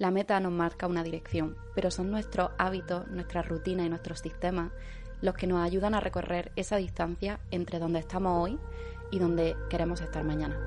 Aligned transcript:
la 0.00 0.10
meta 0.10 0.40
nos 0.40 0.50
marca 0.50 0.86
una 0.86 1.02
dirección, 1.02 1.58
pero 1.74 1.90
son 1.90 2.10
nuestros 2.10 2.52
hábitos, 2.56 3.06
nuestras 3.08 3.46
rutinas 3.46 3.84
y 3.84 3.90
nuestros 3.90 4.20
sistemas 4.20 4.72
los 5.20 5.34
que 5.34 5.46
nos 5.46 5.62
ayudan 5.62 5.92
a 5.92 6.00
recorrer 6.00 6.52
esa 6.56 6.76
distancia 6.76 7.38
entre 7.50 7.78
donde 7.78 7.98
estamos 7.98 8.42
hoy 8.42 8.58
y 9.10 9.18
donde 9.18 9.54
queremos 9.68 10.00
estar 10.00 10.24
mañana. 10.24 10.58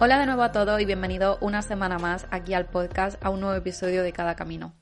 Hola 0.00 0.18
de 0.18 0.24
nuevo 0.24 0.42
a 0.42 0.52
todos 0.52 0.80
y 0.80 0.86
bienvenidos 0.86 1.36
una 1.42 1.60
semana 1.60 1.98
más 1.98 2.26
aquí 2.30 2.54
al 2.54 2.64
podcast 2.64 3.22
a 3.22 3.28
un 3.28 3.40
nuevo 3.40 3.54
episodio 3.54 4.02
de 4.02 4.14
Cada 4.14 4.34
Camino. 4.34 4.72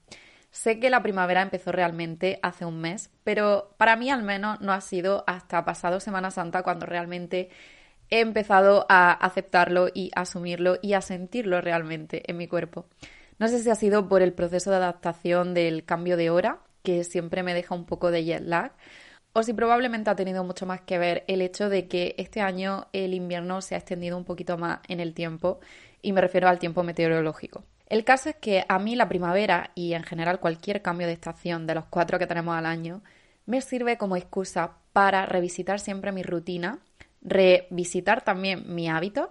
Sé 0.55 0.79
que 0.79 0.89
la 0.89 1.03
primavera 1.03 1.43
empezó 1.43 1.73
realmente 1.73 2.39
hace 2.41 2.65
un 2.65 2.81
mes, 2.81 3.11
pero 3.25 3.75
para 3.77 3.97
mí 3.97 4.09
al 4.09 4.23
menos 4.23 4.61
no 4.61 4.73
ha 4.73 4.81
sido 4.81 5.25
hasta 5.27 5.65
pasado 5.65 5.99
Semana 5.99 6.31
Santa 6.31 6.63
cuando 6.63 6.87
realmente 6.87 7.51
he 8.09 8.21
empezado 8.21 8.87
a 8.89 9.11
aceptarlo 9.11 9.89
y 9.93 10.13
asumirlo 10.15 10.77
y 10.81 10.93
a 10.93 11.01
sentirlo 11.01 11.61
realmente 11.61 12.23
en 12.31 12.37
mi 12.37 12.47
cuerpo. 12.47 12.87
No 13.41 13.49
sé 13.49 13.59
si 13.59 13.69
ha 13.69 13.75
sido 13.75 14.09
por 14.09 14.23
el 14.23 14.33
proceso 14.33 14.71
de 14.71 14.77
adaptación 14.77 15.55
del 15.55 15.85
cambio 15.85 16.17
de 16.17 16.31
hora, 16.31 16.61
que 16.85 17.03
siempre 17.03 17.43
me 17.43 17.53
deja 17.53 17.75
un 17.75 17.85
poco 17.85 18.13
de 18.13 18.25
jet 18.25 18.45
lag, 18.45 18.75
o 19.33 19.43
si 19.43 19.55
probablemente 19.55 20.11
ha 20.11 20.15
tenido 20.15 20.45
mucho 20.45 20.67
más 20.67 20.83
que 20.83 20.99
ver 20.99 21.25
el 21.27 21.43
hecho 21.43 21.69
de 21.69 21.89
que 21.89 22.15
este 22.17 22.41
año 22.41 22.87
el 22.93 23.13
invierno 23.15 23.61
se 23.61 23.75
ha 23.75 23.79
extendido 23.79 24.17
un 24.17 24.25
poquito 24.25 24.57
más 24.57 24.79
en 24.87 25.01
el 25.01 25.15
tiempo, 25.15 25.59
y 26.01 26.13
me 26.13 26.21
refiero 26.21 26.49
al 26.49 26.61
tiempo 26.61 26.85
meteorológico. 26.85 27.65
El 27.87 28.05
caso 28.05 28.31
es 28.31 28.37
que 28.37 28.65
a 28.69 28.79
mí 28.79 28.97
la 28.97 29.09
primavera 29.09 29.71
y 29.75 29.93
en 29.93 30.05
general 30.05 30.41
cualquier 30.41 30.83
cambio 30.83 31.07
de 31.07 31.13
estación 31.13 31.67
de 31.67 31.75
los 31.75 31.85
cuatro 31.85 32.19
que 32.19 32.27
tenemos 32.27 32.57
al 32.57 32.67
año 32.67 33.03
me 33.47 33.61
sirve 33.61 33.99
como 33.99 34.17
excusa 34.17 34.79
para 34.93 35.27
revisitar 35.27 35.81
siempre 35.81 36.13
mi 36.13 36.23
rutina, 36.23 36.79
revisitar 37.21 38.23
también 38.23 38.75
mi 38.75 38.89
hábito 38.89 39.29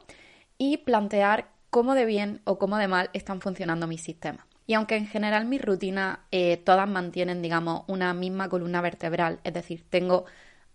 y 0.57 0.77
plantear 0.77 1.49
cómo 1.69 1.95
de 1.95 2.05
bien 2.05 2.41
o 2.43 2.59
cómo 2.59 2.77
de 2.77 2.87
mal 2.87 3.09
están 3.13 3.41
funcionando 3.41 3.87
mis 3.87 4.01
sistemas. 4.01 4.45
Y 4.67 4.75
aunque 4.75 4.95
en 4.95 5.07
general 5.07 5.45
mis 5.45 5.61
rutinas 5.61 6.19
eh, 6.31 6.57
todas 6.57 6.87
mantienen, 6.87 7.41
digamos, 7.41 7.83
una 7.87 8.13
misma 8.13 8.49
columna 8.49 8.81
vertebral, 8.81 9.39
es 9.43 9.53
decir, 9.53 9.83
tengo 9.89 10.25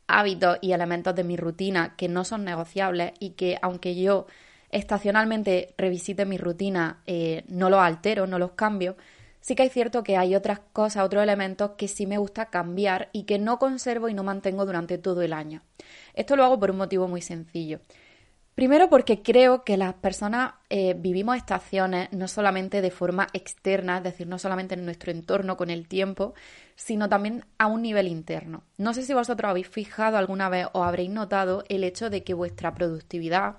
hábitos 0.09 0.59
y 0.61 0.73
elementos 0.73 1.15
de 1.15 1.25
mi 1.25 1.37
rutina 1.37 1.95
que 1.97 2.09
no 2.09 2.25
son 2.25 2.45
negociables 2.45 3.13
y 3.21 3.31
que 3.31 3.59
aunque 3.63 3.95
yo 3.95 4.27
estacionalmente 4.71 5.75
revisite 5.77 6.25
mi 6.25 6.39
rutina, 6.39 7.03
eh, 7.07 7.45
no 7.49 7.71
los 7.71 7.81
altero, 7.81 8.27
no 8.27 8.39
los 8.39 8.53
cambio, 8.53 8.97
sí 9.41 9.55
que 9.55 9.63
hay 9.63 9.71
cierto 9.71 10.03
que 10.03 10.17
hay 10.17 10.35
otras 10.35 10.61
cosas, 10.73 11.05
otros 11.05 11.23
elementos 11.23 11.73
que 11.79 11.89
sí 11.89 12.07
me 12.07 12.19
gusta 12.19 12.47
cambiar 12.47 13.09
y 13.13 13.25
que 13.25 13.39
no 13.39 13.59
conservo 13.59 14.09
y 14.09 14.15
no 14.15 14.25
mantengo 14.25 14.67
durante 14.67 14.99
todo 14.99 15.23
el 15.23 15.33
año. 15.33 15.63
Esto 16.15 16.37
lo 16.37 16.45
hago 16.45 16.59
por 16.59 16.71
un 16.71 16.77
motivo 16.79 17.09
muy 17.09 17.23
sencillo. 17.23 17.81
Primero 18.59 18.91
porque 18.91 19.23
creo 19.23 19.63
que 19.63 19.77
las 19.77 19.95
personas 19.95 20.55
eh, 20.69 20.95
vivimos 20.99 21.37
estaciones 21.37 22.13
no 22.13 22.27
solamente 22.27 22.81
de 22.81 22.91
forma 22.91 23.29
externa, 23.33 23.99
es 23.99 24.03
decir, 24.03 24.27
no 24.27 24.37
solamente 24.37 24.75
en 24.75 24.85
nuestro 24.85 25.13
entorno 25.13 25.57
con 25.57 25.71
el 25.71 25.87
tiempo, 25.87 26.35
sino 26.75 27.09
también 27.09 27.45
a 27.59 27.69
un 27.69 27.83
nivel 27.83 28.09
interno. 28.09 28.65
No 28.77 28.95
sé 28.95 29.05
si 29.05 29.15
vosotros 29.15 29.49
habéis 29.49 29.69
fijado 29.69 30.19
alguna 30.19 30.49
vez 30.49 30.67
o 30.73 30.83
habréis 30.83 31.11
notado 31.11 31.63
el 31.69 31.85
hecho 31.85 32.11
de 32.11 32.25
que 32.25 32.35
vuestra 32.35 32.75
productividad, 32.75 33.59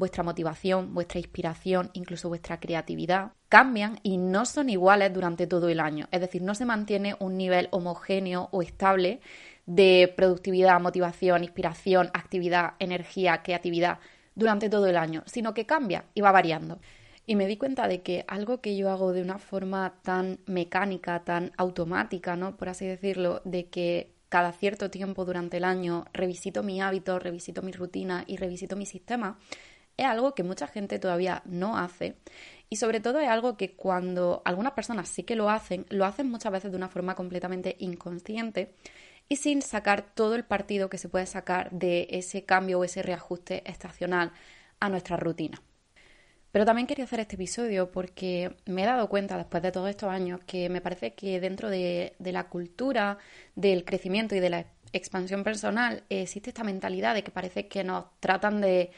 vuestra 0.00 0.24
motivación, 0.24 0.92
vuestra 0.94 1.20
inspiración, 1.20 1.90
incluso 1.92 2.28
vuestra 2.28 2.58
creatividad, 2.58 3.32
cambian 3.48 4.00
y 4.02 4.16
no 4.16 4.46
son 4.46 4.68
iguales 4.70 5.12
durante 5.14 5.46
todo 5.46 5.68
el 5.68 5.78
año. 5.78 6.08
Es 6.10 6.20
decir, 6.20 6.42
no 6.42 6.56
se 6.56 6.64
mantiene 6.64 7.14
un 7.20 7.36
nivel 7.36 7.68
homogéneo 7.70 8.48
o 8.50 8.62
estable 8.62 9.20
de 9.66 10.12
productividad, 10.16 10.80
motivación, 10.80 11.44
inspiración, 11.44 12.10
actividad, 12.14 12.74
energía, 12.80 13.42
creatividad 13.44 13.98
durante 14.34 14.68
todo 14.68 14.86
el 14.86 14.96
año, 14.96 15.22
sino 15.26 15.54
que 15.54 15.66
cambia 15.66 16.06
y 16.14 16.22
va 16.22 16.32
variando. 16.32 16.80
Y 17.26 17.36
me 17.36 17.46
di 17.46 17.56
cuenta 17.56 17.86
de 17.86 18.02
que 18.02 18.24
algo 18.26 18.60
que 18.60 18.76
yo 18.76 18.90
hago 18.90 19.12
de 19.12 19.22
una 19.22 19.38
forma 19.38 19.94
tan 20.02 20.40
mecánica, 20.46 21.22
tan 21.24 21.52
automática, 21.56 22.34
¿no? 22.34 22.56
Por 22.56 22.68
así 22.68 22.86
decirlo, 22.86 23.42
de 23.44 23.66
que 23.66 24.14
cada 24.30 24.52
cierto 24.52 24.90
tiempo 24.90 25.24
durante 25.24 25.58
el 25.58 25.64
año 25.64 26.06
revisito 26.12 26.62
mi 26.62 26.80
hábito, 26.80 27.18
revisito 27.18 27.62
mi 27.62 27.72
rutina 27.72 28.24
y 28.26 28.36
revisito 28.36 28.76
mi 28.76 28.86
sistema, 28.86 29.38
es 30.00 30.06
algo 30.06 30.34
que 30.34 30.42
mucha 30.42 30.66
gente 30.66 30.98
todavía 30.98 31.42
no 31.44 31.76
hace 31.76 32.16
y 32.70 32.76
sobre 32.76 33.00
todo 33.00 33.20
es 33.20 33.28
algo 33.28 33.56
que 33.58 33.72
cuando 33.72 34.40
algunas 34.46 34.72
personas 34.72 35.08
sí 35.08 35.24
que 35.24 35.36
lo 35.36 35.50
hacen, 35.50 35.84
lo 35.90 36.06
hacen 36.06 36.30
muchas 36.30 36.50
veces 36.52 36.70
de 36.70 36.76
una 36.78 36.88
forma 36.88 37.14
completamente 37.14 37.76
inconsciente 37.80 38.74
y 39.28 39.36
sin 39.36 39.60
sacar 39.60 40.02
todo 40.14 40.36
el 40.36 40.44
partido 40.44 40.88
que 40.88 40.96
se 40.96 41.10
puede 41.10 41.26
sacar 41.26 41.70
de 41.70 42.08
ese 42.10 42.44
cambio 42.44 42.78
o 42.78 42.84
ese 42.84 43.02
reajuste 43.02 43.62
estacional 43.70 44.32
a 44.80 44.88
nuestra 44.88 45.18
rutina. 45.18 45.60
Pero 46.50 46.64
también 46.64 46.86
quería 46.86 47.04
hacer 47.04 47.20
este 47.20 47.36
episodio 47.36 47.92
porque 47.92 48.56
me 48.64 48.82
he 48.82 48.86
dado 48.86 49.08
cuenta 49.08 49.36
después 49.36 49.62
de 49.62 49.70
todos 49.70 49.90
estos 49.90 50.08
años 50.08 50.40
que 50.46 50.70
me 50.70 50.80
parece 50.80 51.14
que 51.14 51.40
dentro 51.40 51.68
de, 51.68 52.14
de 52.18 52.32
la 52.32 52.48
cultura 52.48 53.18
del 53.54 53.84
crecimiento 53.84 54.34
y 54.34 54.40
de 54.40 54.50
la 54.50 54.66
expansión 54.92 55.44
personal 55.44 56.04
existe 56.08 56.50
esta 56.50 56.64
mentalidad 56.64 57.14
de 57.14 57.22
que 57.22 57.30
parece 57.30 57.68
que 57.68 57.84
nos 57.84 58.06
tratan 58.18 58.60
de 58.60 58.90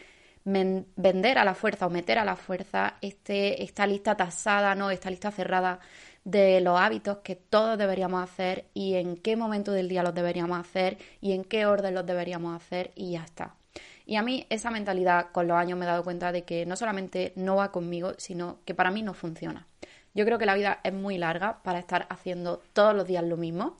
vender 0.44 1.38
a 1.38 1.44
la 1.44 1.54
fuerza 1.54 1.86
o 1.86 1.90
meter 1.90 2.18
a 2.18 2.24
la 2.24 2.36
fuerza 2.36 2.94
este, 3.00 3.62
esta 3.62 3.86
lista 3.86 4.16
tasada, 4.16 4.74
¿no? 4.74 4.90
esta 4.90 5.10
lista 5.10 5.30
cerrada 5.30 5.80
de 6.24 6.60
los 6.60 6.78
hábitos 6.78 7.18
que 7.18 7.36
todos 7.36 7.78
deberíamos 7.78 8.22
hacer 8.22 8.66
y 8.74 8.94
en 8.94 9.16
qué 9.16 9.36
momento 9.36 9.72
del 9.72 9.88
día 9.88 10.02
los 10.02 10.14
deberíamos 10.14 10.58
hacer 10.58 10.98
y 11.20 11.32
en 11.32 11.44
qué 11.44 11.66
orden 11.66 11.94
los 11.94 12.06
deberíamos 12.06 12.54
hacer 12.56 12.92
y 12.94 13.12
ya 13.12 13.24
está. 13.24 13.54
Y 14.04 14.16
a 14.16 14.22
mí 14.22 14.46
esa 14.50 14.70
mentalidad 14.70 15.30
con 15.32 15.46
los 15.46 15.56
años 15.56 15.78
me 15.78 15.84
he 15.84 15.88
dado 15.88 16.04
cuenta 16.04 16.32
de 16.32 16.42
que 16.42 16.66
no 16.66 16.76
solamente 16.76 17.32
no 17.36 17.56
va 17.56 17.72
conmigo, 17.72 18.12
sino 18.18 18.58
que 18.64 18.74
para 18.74 18.90
mí 18.90 19.02
no 19.02 19.14
funciona. 19.14 19.66
Yo 20.14 20.24
creo 20.24 20.38
que 20.38 20.46
la 20.46 20.54
vida 20.54 20.80
es 20.84 20.92
muy 20.92 21.18
larga 21.18 21.62
para 21.62 21.78
estar 21.78 22.06
haciendo 22.10 22.62
todos 22.72 22.94
los 22.94 23.06
días 23.06 23.24
lo 23.24 23.36
mismo 23.36 23.78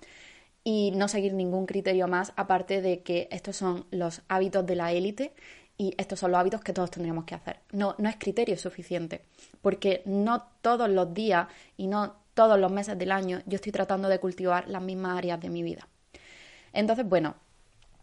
y 0.65 0.93
no 0.93 1.09
seguir 1.09 1.35
ningún 1.35 1.67
criterio 1.67 2.09
más 2.09 2.33
aparte 2.37 2.81
de 2.81 3.03
que 3.03 3.29
estos 3.31 3.57
son 3.57 3.85
los 3.91 4.23
hábitos 4.29 4.65
de 4.65 4.77
la 4.77 4.93
élite 4.93 5.35
y 5.83 5.93
estos 5.99 6.21
son 6.21 6.31
los 6.31 6.39
hábitos 6.39 6.61
que 6.61 6.73
todos 6.73 6.93
tendríamos 6.93 7.25
que 7.25 7.35
hacer. 7.35 7.59
No, 7.73 7.97
no 7.99 8.09
es 8.09 8.15
criterio 8.15 8.57
suficiente, 8.57 9.25
porque 9.63 10.03
no 10.05 10.45
todos 10.61 10.89
los 10.89 11.13
días 11.13 11.49
y 11.77 11.89
no 11.89 12.15
todos 12.35 12.57
los 12.57 12.71
meses 12.71 12.97
del 12.97 13.11
año 13.11 13.43
yo 13.47 13.57
estoy 13.57 13.73
tratando 13.73 14.09
de 14.09 14.21
cultivar 14.21 14.69
las 14.69 14.81
mismas 14.81 15.19
áreas 15.19 15.41
de 15.41 15.51
mi 15.51 15.65
vida. 15.65 15.89
Entonces, 16.73 17.05
bueno, 17.05 17.35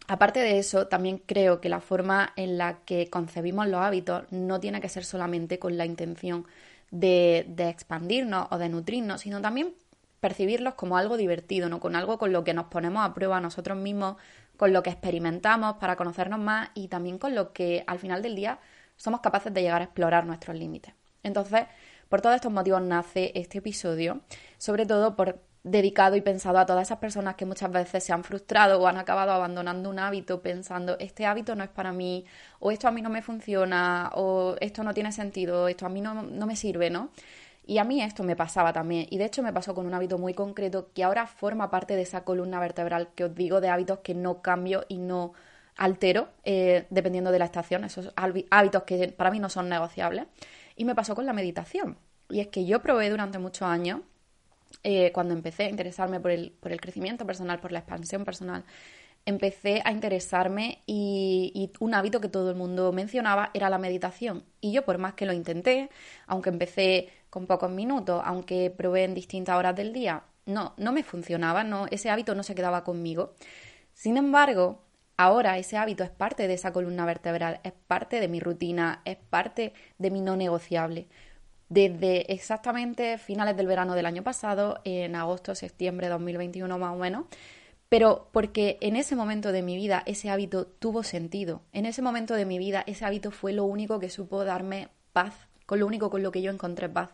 aparte 0.07 0.41
de 0.41 0.59
eso, 0.59 0.87
también 0.87 1.19
creo 1.25 1.61
que 1.61 1.69
la 1.69 1.79
forma 1.79 2.33
en 2.35 2.57
la 2.57 2.79
que 2.83 3.09
concebimos 3.09 3.65
los 3.69 3.79
hábitos 3.79 4.29
no 4.29 4.59
tiene 4.59 4.81
que 4.81 4.89
ser 4.89 5.05
solamente 5.05 5.57
con 5.57 5.77
la 5.77 5.85
intención 5.85 6.45
de, 6.91 7.45
de 7.47 7.69
expandirnos 7.69 8.47
o 8.51 8.57
de 8.57 8.67
nutrirnos, 8.67 9.21
sino 9.21 9.39
también 9.41 9.73
percibirlos 10.19 10.73
como 10.73 10.97
algo 10.97 11.15
divertido, 11.15 11.69
¿no? 11.69 11.79
Con 11.79 11.95
algo 11.95 12.17
con 12.17 12.33
lo 12.33 12.43
que 12.43 12.53
nos 12.53 12.65
ponemos 12.65 13.05
a 13.05 13.13
prueba 13.13 13.39
nosotros 13.39 13.77
mismos 13.77 14.17
con 14.59 14.73
lo 14.73 14.83
que 14.83 14.89
experimentamos 14.89 15.77
para 15.77 15.95
conocernos 15.95 16.37
más 16.37 16.71
y 16.73 16.89
también 16.89 17.17
con 17.17 17.33
lo 17.33 17.53
que 17.53 17.85
al 17.87 17.97
final 17.97 18.21
del 18.21 18.35
día 18.35 18.59
somos 18.97 19.21
capaces 19.21 19.53
de 19.53 19.61
llegar 19.61 19.79
a 19.79 19.85
explorar 19.85 20.25
nuestros 20.25 20.57
límites. 20.57 20.93
Entonces, 21.23 21.61
por 22.09 22.19
todos 22.19 22.35
estos 22.35 22.51
motivos 22.51 22.81
nace 22.81 23.31
este 23.35 23.59
episodio, 23.59 24.19
sobre 24.57 24.85
todo 24.85 25.15
por 25.15 25.39
dedicado 25.63 26.17
y 26.17 26.21
pensado 26.21 26.57
a 26.57 26.65
todas 26.65 26.89
esas 26.89 26.97
personas 26.97 27.35
que 27.35 27.45
muchas 27.45 27.71
veces 27.71 28.03
se 28.03 28.11
han 28.11 28.25
frustrado 28.25 28.81
o 28.81 28.87
han 28.87 28.97
acabado 28.97 29.31
abandonando 29.31 29.89
un 29.89 29.99
hábito 29.99 30.41
pensando 30.41 30.97
este 30.99 31.25
hábito 31.25 31.55
no 31.55 31.63
es 31.63 31.69
para 31.69 31.91
mí 31.93 32.25
o 32.59 32.71
esto 32.71 32.87
a 32.87 32.91
mí 32.91 33.01
no 33.01 33.09
me 33.09 33.21
funciona 33.21 34.11
o 34.15 34.55
esto 34.59 34.83
no 34.83 34.93
tiene 34.93 35.13
sentido, 35.13 35.69
esto 35.69 35.85
a 35.85 35.89
mí 35.89 36.01
no, 36.01 36.21
no 36.21 36.45
me 36.45 36.57
sirve, 36.57 36.89
¿no? 36.89 37.11
Y 37.69 37.77
a 37.77 37.83
mí 37.83 38.01
esto 38.01 38.23
me 38.23 38.35
pasaba 38.35 38.73
también. 38.73 39.05
Y 39.11 39.19
de 39.19 39.25
hecho 39.25 39.43
me 39.43 39.53
pasó 39.53 39.75
con 39.75 39.85
un 39.85 39.93
hábito 39.93 40.17
muy 40.17 40.33
concreto 40.33 40.89
que 40.91 41.03
ahora 41.03 41.27
forma 41.27 41.69
parte 41.69 41.95
de 41.95 42.01
esa 42.01 42.23
columna 42.23 42.59
vertebral 42.59 43.09
que 43.13 43.25
os 43.25 43.35
digo 43.35 43.61
de 43.61 43.69
hábitos 43.69 43.99
que 43.99 44.15
no 44.15 44.41
cambio 44.41 44.85
y 44.87 44.97
no 44.97 45.33
altero 45.77 46.29
eh, 46.43 46.87
dependiendo 46.89 47.31
de 47.31 47.37
la 47.37 47.45
estación. 47.45 47.83
Esos 47.83 48.11
hábitos 48.15 48.83
que 48.85 49.09
para 49.09 49.29
mí 49.29 49.37
no 49.37 49.49
son 49.49 49.69
negociables. 49.69 50.25
Y 50.77 50.83
me 50.83 50.95
pasó 50.95 51.13
con 51.13 51.27
la 51.27 51.33
meditación. 51.33 51.99
Y 52.27 52.39
es 52.39 52.47
que 52.47 52.65
yo 52.65 52.81
probé 52.81 53.11
durante 53.11 53.37
muchos 53.37 53.67
años, 53.67 54.01
eh, 54.81 55.11
cuando 55.11 55.35
empecé 55.35 55.65
a 55.65 55.69
interesarme 55.69 56.19
por 56.19 56.31
el, 56.31 56.51
por 56.59 56.71
el 56.71 56.81
crecimiento 56.81 57.23
personal, 57.27 57.59
por 57.59 57.71
la 57.71 57.79
expansión 57.79 58.25
personal, 58.25 58.65
empecé 59.29 59.81
a 59.85 59.91
interesarme 59.91 60.81
y, 60.85 61.71
un 61.79 61.93
hábito 61.93 62.19
que 62.19 62.29
todo 62.29 62.49
el 62.49 62.55
mundo 62.55 62.91
mencionaba 62.91 63.51
era 63.53 63.69
la 63.69 63.77
meditación. 63.77 64.43
Y 64.61 64.71
yo 64.71 64.83
por 64.83 64.97
más 64.97 65.13
que 65.13 65.25
lo 65.25 65.33
intenté, 65.33 65.89
aunque 66.27 66.49
empecé 66.49 67.09
con 67.29 67.47
pocos 67.47 67.71
minutos, 67.71 68.21
aunque 68.25 68.73
probé 68.75 69.03
en 69.05 69.13
distintas 69.13 69.55
horas 69.57 69.75
del 69.75 69.93
día, 69.93 70.23
no, 70.45 70.73
no 70.77 70.91
me 70.91 71.03
funcionaba, 71.03 71.63
no, 71.63 71.85
ese 71.91 72.09
hábito 72.09 72.35
no 72.35 72.43
se 72.43 72.55
quedaba 72.55 72.83
conmigo. 72.83 73.33
Sin 73.93 74.17
embargo, 74.17 74.83
ahora 75.17 75.57
ese 75.57 75.77
hábito 75.77 76.03
es 76.03 76.09
parte 76.09 76.47
de 76.47 76.55
esa 76.55 76.73
columna 76.73 77.05
vertebral, 77.05 77.59
es 77.63 77.73
parte 77.87 78.19
de 78.19 78.27
mi 78.27 78.39
rutina, 78.39 79.01
es 79.05 79.17
parte 79.17 79.73
de 79.97 80.11
mi 80.11 80.21
no 80.21 80.35
negociable. 80.35 81.07
Desde 81.69 82.33
exactamente 82.33 83.19
finales 83.19 83.55
del 83.55 83.67
verano 83.67 83.93
del 83.93 84.07
año 84.07 84.23
pasado, 84.23 84.81
en 84.85 85.15
agosto, 85.15 85.53
septiembre 85.53 86.07
de 86.07 86.13
2021 86.13 86.79
más 86.79 86.95
o 86.95 86.97
menos, 86.97 87.25
pero 87.89 88.29
porque 88.31 88.77
en 88.81 88.95
ese 88.95 89.15
momento 89.15 89.51
de 89.51 89.63
mi 89.63 89.75
vida 89.75 90.03
ese 90.05 90.29
hábito 90.29 90.67
tuvo 90.67 91.03
sentido. 91.03 91.63
En 91.73 91.85
ese 91.85 92.01
momento 92.01 92.35
de 92.35 92.45
mi 92.45 92.59
vida 92.59 92.83
ese 92.85 93.05
hábito 93.05 93.31
fue 93.31 93.51
lo 93.51 93.65
único 93.65 93.99
que 93.99 94.09
supo 94.09 94.45
darme 94.45 94.89
paz, 95.11 95.33
con 95.65 95.79
lo 95.79 95.87
único 95.87 96.11
con 96.11 96.23
lo 96.23 96.31
que 96.31 96.41
yo 96.41 96.51
encontré 96.51 96.87
paz. 96.87 97.11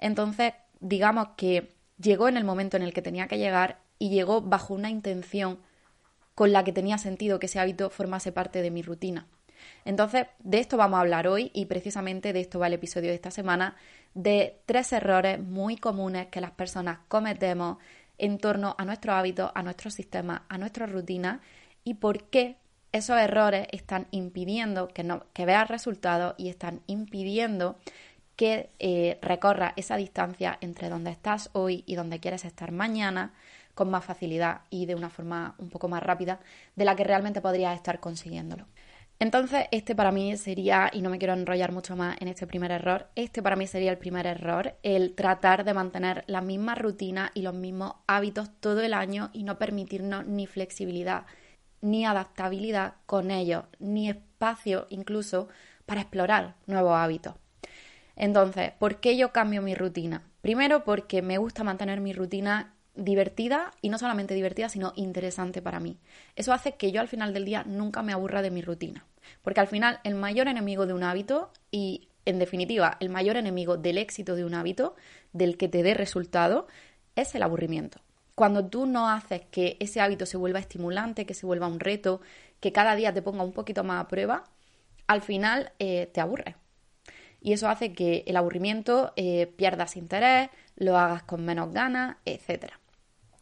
Entonces, 0.00 0.52
digamos 0.80 1.28
que 1.36 1.72
llegó 1.98 2.28
en 2.28 2.36
el 2.36 2.44
momento 2.44 2.76
en 2.76 2.82
el 2.82 2.92
que 2.92 3.02
tenía 3.02 3.28
que 3.28 3.38
llegar 3.38 3.80
y 3.98 4.10
llegó 4.10 4.42
bajo 4.42 4.74
una 4.74 4.90
intención 4.90 5.58
con 6.34 6.52
la 6.52 6.64
que 6.64 6.72
tenía 6.72 6.98
sentido 6.98 7.38
que 7.38 7.46
ese 7.46 7.60
hábito 7.60 7.88
formase 7.88 8.32
parte 8.32 8.60
de 8.62 8.70
mi 8.70 8.82
rutina. 8.82 9.26
Entonces, 9.84 10.26
de 10.40 10.58
esto 10.58 10.76
vamos 10.76 10.98
a 10.98 11.00
hablar 11.00 11.28
hoy 11.28 11.50
y 11.54 11.66
precisamente 11.66 12.32
de 12.32 12.40
esto 12.40 12.58
va 12.58 12.66
el 12.66 12.74
episodio 12.74 13.08
de 13.08 13.14
esta 13.14 13.30
semana, 13.30 13.76
de 14.14 14.60
tres 14.66 14.92
errores 14.92 15.40
muy 15.40 15.76
comunes 15.76 16.26
que 16.26 16.40
las 16.40 16.50
personas 16.50 16.98
cometemos 17.08 17.78
en 18.18 18.38
torno 18.38 18.74
a 18.78 18.84
nuestros 18.84 19.14
hábitos, 19.14 19.50
a 19.54 19.62
nuestro 19.62 19.90
sistema, 19.90 20.44
a 20.48 20.58
nuestra 20.58 20.86
rutina 20.86 21.40
y 21.84 21.94
por 21.94 22.24
qué 22.24 22.56
esos 22.92 23.18
errores 23.18 23.66
están 23.72 24.06
impidiendo 24.10 24.88
que 24.88 25.44
veas 25.46 25.68
resultados 25.68 26.34
y 26.38 26.48
están 26.48 26.80
impidiendo 26.86 27.76
que 28.36 28.70
eh, 28.78 29.18
recorra 29.22 29.72
esa 29.76 29.96
distancia 29.96 30.58
entre 30.60 30.88
donde 30.88 31.10
estás 31.10 31.50
hoy 31.52 31.82
y 31.86 31.96
donde 31.96 32.20
quieres 32.20 32.44
estar 32.44 32.70
mañana 32.70 33.32
con 33.74 33.90
más 33.90 34.04
facilidad 34.04 34.62
y 34.70 34.86
de 34.86 34.94
una 34.94 35.10
forma 35.10 35.54
un 35.58 35.70
poco 35.70 35.88
más 35.88 36.02
rápida 36.02 36.40
de 36.76 36.84
la 36.84 36.96
que 36.96 37.04
realmente 37.04 37.40
podrías 37.40 37.74
estar 37.74 37.98
consiguiéndolo. 38.00 38.66
Entonces, 39.18 39.64
este 39.70 39.94
para 39.94 40.12
mí 40.12 40.36
sería, 40.36 40.90
y 40.92 41.00
no 41.00 41.08
me 41.08 41.18
quiero 41.18 41.32
enrollar 41.32 41.72
mucho 41.72 41.96
más 41.96 42.16
en 42.20 42.28
este 42.28 42.46
primer 42.46 42.70
error, 42.70 43.08
este 43.14 43.42
para 43.42 43.56
mí 43.56 43.66
sería 43.66 43.90
el 43.90 43.96
primer 43.96 44.26
error, 44.26 44.76
el 44.82 45.14
tratar 45.14 45.64
de 45.64 45.72
mantener 45.72 46.24
la 46.26 46.42
misma 46.42 46.74
rutina 46.74 47.30
y 47.32 47.40
los 47.40 47.54
mismos 47.54 47.94
hábitos 48.06 48.50
todo 48.60 48.82
el 48.82 48.92
año 48.92 49.30
y 49.32 49.44
no 49.44 49.56
permitirnos 49.56 50.26
ni 50.26 50.46
flexibilidad, 50.46 51.24
ni 51.80 52.04
adaptabilidad 52.04 52.94
con 53.06 53.30
ellos, 53.30 53.64
ni 53.78 54.10
espacio 54.10 54.86
incluso 54.90 55.48
para 55.86 56.02
explorar 56.02 56.56
nuevos 56.66 56.96
hábitos. 56.96 57.36
Entonces, 58.16 58.72
¿por 58.78 59.00
qué 59.00 59.16
yo 59.16 59.32
cambio 59.32 59.62
mi 59.62 59.74
rutina? 59.74 60.22
Primero 60.42 60.84
porque 60.84 61.22
me 61.22 61.38
gusta 61.38 61.64
mantener 61.64 62.00
mi 62.00 62.12
rutina 62.12 62.75
divertida 62.96 63.72
y 63.82 63.88
no 63.88 63.98
solamente 63.98 64.34
divertida, 64.34 64.68
sino 64.68 64.92
interesante 64.96 65.62
para 65.62 65.80
mí. 65.80 65.98
Eso 66.34 66.52
hace 66.52 66.72
que 66.72 66.92
yo 66.92 67.00
al 67.00 67.08
final 67.08 67.32
del 67.32 67.44
día 67.44 67.64
nunca 67.64 68.02
me 68.02 68.12
aburra 68.12 68.42
de 68.42 68.50
mi 68.50 68.62
rutina. 68.62 69.06
Porque 69.42 69.60
al 69.60 69.68
final 69.68 70.00
el 70.04 70.14
mayor 70.14 70.48
enemigo 70.48 70.86
de 70.86 70.92
un 70.92 71.02
hábito 71.02 71.50
y 71.70 72.08
en 72.24 72.38
definitiva 72.38 72.96
el 73.00 73.08
mayor 73.08 73.36
enemigo 73.36 73.76
del 73.76 73.98
éxito 73.98 74.34
de 74.34 74.44
un 74.44 74.54
hábito, 74.54 74.96
del 75.32 75.56
que 75.56 75.68
te 75.68 75.82
dé 75.82 75.94
resultado, 75.94 76.66
es 77.14 77.34
el 77.34 77.42
aburrimiento. 77.42 78.00
Cuando 78.34 78.66
tú 78.66 78.84
no 78.86 79.08
haces 79.08 79.42
que 79.50 79.76
ese 79.80 80.00
hábito 80.00 80.26
se 80.26 80.36
vuelva 80.36 80.58
estimulante, 80.58 81.24
que 81.24 81.34
se 81.34 81.46
vuelva 81.46 81.68
un 81.68 81.80
reto, 81.80 82.20
que 82.60 82.72
cada 82.72 82.94
día 82.94 83.14
te 83.14 83.22
ponga 83.22 83.44
un 83.44 83.52
poquito 83.52 83.82
más 83.84 84.04
a 84.04 84.08
prueba, 84.08 84.44
al 85.06 85.22
final 85.22 85.72
eh, 85.78 86.10
te 86.12 86.20
aburre. 86.20 86.56
Y 87.40 87.52
eso 87.52 87.68
hace 87.68 87.92
que 87.92 88.24
el 88.26 88.36
aburrimiento 88.36 89.12
eh, 89.16 89.46
pierdas 89.46 89.96
interés, 89.96 90.50
lo 90.74 90.98
hagas 90.98 91.22
con 91.22 91.44
menos 91.44 91.72
ganas, 91.72 92.16
etcétera. 92.24 92.78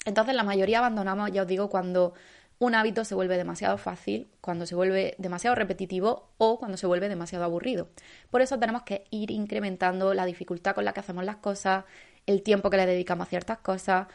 Entonces 0.05 0.35
la 0.35 0.43
mayoría 0.43 0.79
abandonamos, 0.79 1.33
ya 1.33 1.43
os 1.43 1.49
digo, 1.49 1.69
cuando 1.69 2.15
un 2.59 2.75
hábito 2.75 3.05
se 3.05 3.15
vuelve 3.15 3.37
demasiado 3.37 3.79
fácil, 3.79 4.29
cuando 4.41 4.67
se 4.67 4.75
vuelve 4.75 5.15
demasiado 5.19 5.55
repetitivo 5.57 6.31
o 6.39 6.59
cuando 6.59 6.77
se 6.77 6.87
vuelve 6.87 7.09
demasiado 7.09 7.45
aburrido. 7.45 7.89
Por 8.31 8.43
eso 8.43 8.59
tenemos 8.59 8.83
que 8.83 9.05
ir 9.11 9.31
incrementando 9.31 10.15
la 10.15 10.25
dificultad 10.25 10.75
con 10.75 10.85
la 10.85 10.93
que 10.93 11.01
hacemos 11.01 11.25
las 11.25 11.37
cosas, 11.37 11.85
el 12.27 12.43
tiempo 12.43 12.71
que 12.71 12.77
le 12.77 12.87
dedicamos 12.87 13.27
a 13.27 13.31
ciertas 13.31 13.59
cosas 13.59 14.07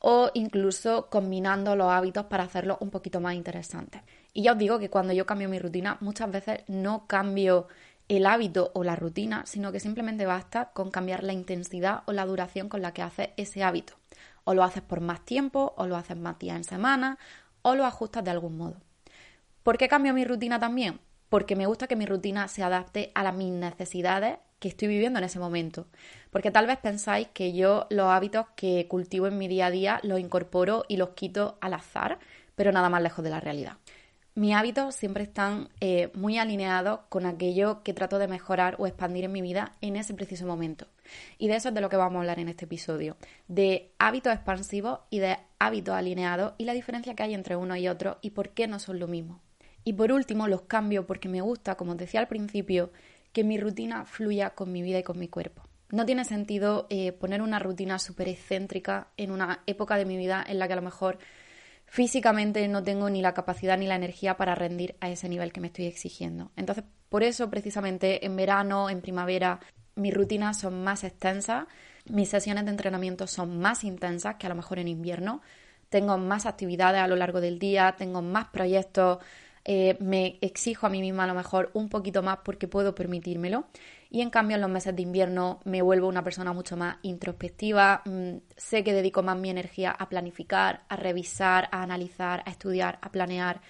o 0.00 0.30
incluso 0.34 1.08
combinando 1.10 1.76
los 1.76 1.90
hábitos 1.92 2.26
para 2.26 2.44
hacerlo 2.44 2.76
un 2.80 2.90
poquito 2.90 3.20
más 3.20 3.34
interesante. 3.34 4.02
Y 4.32 4.42
ya 4.42 4.52
os 4.52 4.58
digo 4.58 4.78
que 4.78 4.90
cuando 4.90 5.12
yo 5.12 5.26
cambio 5.26 5.48
mi 5.48 5.60
rutina, 5.60 5.96
muchas 6.00 6.30
veces 6.30 6.60
no 6.66 7.06
cambio 7.06 7.68
el 8.08 8.26
hábito 8.26 8.72
o 8.74 8.82
la 8.82 8.96
rutina, 8.96 9.44
sino 9.46 9.70
que 9.70 9.78
simplemente 9.78 10.26
basta 10.26 10.70
con 10.72 10.90
cambiar 10.90 11.22
la 11.22 11.32
intensidad 11.32 12.02
o 12.06 12.12
la 12.12 12.26
duración 12.26 12.68
con 12.68 12.82
la 12.82 12.92
que 12.92 13.02
hace 13.02 13.32
ese 13.36 13.62
hábito. 13.62 14.01
O 14.44 14.54
lo 14.54 14.64
haces 14.64 14.82
por 14.82 15.00
más 15.00 15.24
tiempo, 15.24 15.74
o 15.76 15.86
lo 15.86 15.96
haces 15.96 16.16
más 16.16 16.38
días 16.38 16.56
en 16.56 16.64
semana, 16.64 17.18
o 17.62 17.74
lo 17.74 17.84
ajustas 17.84 18.24
de 18.24 18.30
algún 18.30 18.56
modo. 18.56 18.76
¿Por 19.62 19.78
qué 19.78 19.88
cambio 19.88 20.14
mi 20.14 20.24
rutina 20.24 20.58
también? 20.58 21.00
Porque 21.28 21.56
me 21.56 21.66
gusta 21.66 21.86
que 21.86 21.96
mi 21.96 22.06
rutina 22.06 22.48
se 22.48 22.62
adapte 22.62 23.12
a 23.14 23.22
las 23.22 23.34
mis 23.34 23.52
necesidades 23.52 24.38
que 24.58 24.68
estoy 24.68 24.88
viviendo 24.88 25.18
en 25.18 25.24
ese 25.24 25.38
momento. 25.38 25.86
Porque 26.30 26.50
tal 26.50 26.66
vez 26.66 26.78
pensáis 26.78 27.28
que 27.28 27.52
yo 27.52 27.86
los 27.90 28.06
hábitos 28.06 28.46
que 28.54 28.86
cultivo 28.88 29.26
en 29.26 29.38
mi 29.38 29.48
día 29.48 29.66
a 29.66 29.70
día 29.70 30.00
los 30.02 30.20
incorporo 30.20 30.84
y 30.88 30.96
los 30.96 31.10
quito 31.10 31.58
al 31.60 31.74
azar, 31.74 32.18
pero 32.54 32.70
nada 32.70 32.88
más 32.88 33.02
lejos 33.02 33.24
de 33.24 33.30
la 33.30 33.40
realidad. 33.40 33.78
Mis 34.34 34.54
hábitos 34.54 34.94
siempre 34.94 35.24
están 35.24 35.68
eh, 35.80 36.10
muy 36.14 36.38
alineados 36.38 37.00
con 37.10 37.26
aquello 37.26 37.82
que 37.82 37.92
trato 37.92 38.18
de 38.18 38.28
mejorar 38.28 38.76
o 38.78 38.86
expandir 38.86 39.24
en 39.24 39.32
mi 39.32 39.42
vida 39.42 39.76
en 39.82 39.94
ese 39.96 40.14
preciso 40.14 40.46
momento. 40.46 40.86
Y 41.36 41.48
de 41.48 41.56
eso 41.56 41.68
es 41.68 41.74
de 41.74 41.82
lo 41.82 41.90
que 41.90 41.98
vamos 41.98 42.16
a 42.16 42.20
hablar 42.20 42.38
en 42.38 42.48
este 42.48 42.64
episodio, 42.64 43.18
de 43.48 43.92
hábitos 43.98 44.32
expansivos 44.32 45.00
y 45.10 45.18
de 45.18 45.36
hábitos 45.58 45.94
alineados 45.94 46.54
y 46.56 46.64
la 46.64 46.72
diferencia 46.72 47.14
que 47.14 47.22
hay 47.22 47.34
entre 47.34 47.56
uno 47.56 47.76
y 47.76 47.88
otro 47.88 48.16
y 48.22 48.30
por 48.30 48.50
qué 48.50 48.66
no 48.66 48.78
son 48.78 49.00
lo 49.00 49.06
mismo. 49.06 49.42
Y 49.84 49.92
por 49.92 50.12
último, 50.12 50.48
los 50.48 50.62
cambio 50.62 51.06
porque 51.06 51.28
me 51.28 51.42
gusta, 51.42 51.74
como 51.74 51.92
os 51.92 51.98
decía 51.98 52.20
al 52.20 52.28
principio, 52.28 52.90
que 53.34 53.44
mi 53.44 53.58
rutina 53.58 54.06
fluya 54.06 54.50
con 54.50 54.72
mi 54.72 54.80
vida 54.80 55.00
y 55.00 55.02
con 55.02 55.18
mi 55.18 55.28
cuerpo. 55.28 55.62
No 55.90 56.06
tiene 56.06 56.24
sentido 56.24 56.86
eh, 56.88 57.12
poner 57.12 57.42
una 57.42 57.58
rutina 57.58 57.98
súper 57.98 58.28
excéntrica 58.28 59.08
en 59.18 59.30
una 59.30 59.62
época 59.66 59.96
de 59.96 60.06
mi 60.06 60.16
vida 60.16 60.42
en 60.46 60.58
la 60.58 60.66
que 60.66 60.72
a 60.72 60.76
lo 60.76 60.82
mejor 60.82 61.18
físicamente 61.92 62.66
no 62.68 62.82
tengo 62.82 63.10
ni 63.10 63.20
la 63.20 63.34
capacidad 63.34 63.76
ni 63.76 63.86
la 63.86 63.96
energía 63.96 64.38
para 64.38 64.54
rendir 64.54 64.96
a 65.00 65.10
ese 65.10 65.28
nivel 65.28 65.52
que 65.52 65.60
me 65.60 65.66
estoy 65.66 65.84
exigiendo. 65.84 66.50
Entonces, 66.56 66.84
por 67.10 67.22
eso 67.22 67.50
precisamente 67.50 68.24
en 68.24 68.34
verano, 68.34 68.88
en 68.88 69.02
primavera, 69.02 69.60
mis 69.94 70.14
rutinas 70.14 70.58
son 70.58 70.82
más 70.82 71.04
extensas, 71.04 71.66
mis 72.08 72.30
sesiones 72.30 72.64
de 72.64 72.70
entrenamiento 72.70 73.26
son 73.26 73.58
más 73.58 73.84
intensas 73.84 74.36
que 74.36 74.46
a 74.46 74.48
lo 74.48 74.54
mejor 74.54 74.78
en 74.78 74.88
invierno. 74.88 75.42
Tengo 75.90 76.16
más 76.16 76.46
actividades 76.46 77.02
a 77.02 77.06
lo 77.08 77.16
largo 77.16 77.42
del 77.42 77.58
día, 77.58 77.94
tengo 77.98 78.22
más 78.22 78.48
proyectos, 78.48 79.18
eh, 79.66 79.98
me 80.00 80.38
exijo 80.40 80.86
a 80.86 80.88
mí 80.88 81.02
misma 81.02 81.24
a 81.24 81.26
lo 81.26 81.34
mejor 81.34 81.72
un 81.74 81.90
poquito 81.90 82.22
más 82.22 82.38
porque 82.42 82.68
puedo 82.68 82.94
permitírmelo. 82.94 83.66
Y 84.14 84.20
en 84.20 84.28
cambio 84.28 84.56
en 84.56 84.60
los 84.60 84.68
meses 84.68 84.94
de 84.94 85.00
invierno 85.00 85.60
me 85.64 85.80
vuelvo 85.80 86.06
una 86.06 86.22
persona 86.22 86.52
mucho 86.52 86.76
más 86.76 86.98
introspectiva, 87.00 88.02
mm, 88.04 88.42
sé 88.58 88.84
que 88.84 88.92
dedico 88.92 89.22
más 89.22 89.38
mi 89.38 89.48
energía 89.48 89.90
a 89.90 90.10
planificar, 90.10 90.84
a 90.90 90.96
revisar, 90.96 91.70
a 91.72 91.82
analizar, 91.82 92.42
a 92.44 92.50
estudiar, 92.50 92.98
a 93.00 93.10
planear. 93.10 93.62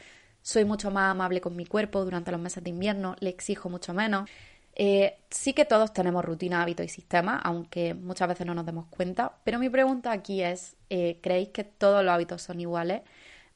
Soy 0.43 0.65
mucho 0.65 0.91
más 0.91 1.13
amable 1.13 1.41
con 1.41 1.55
mi 1.55 1.65
cuerpo 1.65 2.05
durante 2.05 2.33
los 2.33 2.41
meses 2.41 2.65
de 2.65 2.71
invierno, 2.71 3.15
le 3.21 3.31
exijo 3.31 3.69
mucho 3.69 3.95
menos. 3.95 4.29
Eh, 4.75 5.19
sí 5.31 5.53
que 5.53 5.65
todos 5.65 5.93
tenemos 5.93 6.25
rutina, 6.25 6.63
hábito 6.63 6.83
y 6.83 6.89
sistema, 6.89 7.39
aunque 7.39 7.95
muchas 7.95 8.27
veces 8.29 8.45
no 8.45 8.55
nos 8.55 8.67
demos 8.67 8.87
cuenta, 8.87 9.39
pero 9.45 9.61
mi 9.61 9.71
pregunta 9.71 10.11
aquí 10.11 10.43
es, 10.43 10.77
eh, 10.91 11.21
¿creéis 11.23 11.51
que 11.51 11.63
todos 11.63 12.05
los 12.05 12.13
hábitos 12.13 12.43
son 12.43 12.59
iguales? 12.61 13.03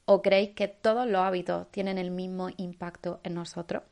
¿O 0.05 0.21
creéis 0.21 0.51
que 0.51 0.69
todos 0.69 1.05
los 1.05 1.21
hábitos 1.21 1.69
tienen 1.69 1.97
el 1.97 2.11
mismo 2.11 2.47
impacto 2.55 3.19
en 3.25 3.33
nosotros? 3.33 3.83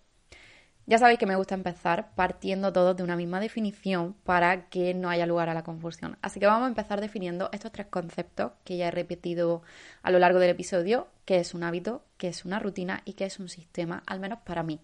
Ya 0.87 0.99
sabéis 0.99 1.17
que 1.17 1.25
me 1.25 1.35
gusta 1.35 1.55
empezar 1.55 2.13
partiendo 2.13 2.71
todos 2.71 2.95
de 2.95 3.01
una 3.01 3.15
misma 3.15 3.39
definición 3.39 4.13
para 4.23 4.69
que 4.69 4.93
no 4.93 5.09
haya 5.09 5.25
lugar 5.25 5.49
a 5.49 5.55
la 5.55 5.63
confusión. 5.63 6.15
Así 6.21 6.39
que 6.39 6.45
vamos 6.45 6.65
a 6.65 6.69
empezar 6.69 7.01
definiendo 7.01 7.49
estos 7.53 7.71
tres 7.71 7.87
conceptos 7.87 8.51
que 8.63 8.77
ya 8.77 8.89
he 8.89 8.91
repetido 8.91 9.63
a 10.03 10.11
lo 10.11 10.19
largo 10.19 10.37
del 10.37 10.51
episodio, 10.51 11.07
que 11.25 11.39
es 11.39 11.55
un 11.55 11.63
hábito, 11.63 12.03
que 12.17 12.27
es 12.27 12.45
una 12.45 12.59
rutina 12.59 13.01
y 13.03 13.13
que 13.13 13.25
es 13.25 13.39
un 13.39 13.49
sistema, 13.49 14.03
al 14.05 14.19
menos 14.19 14.39
para 14.45 14.61
mí. 14.61 14.79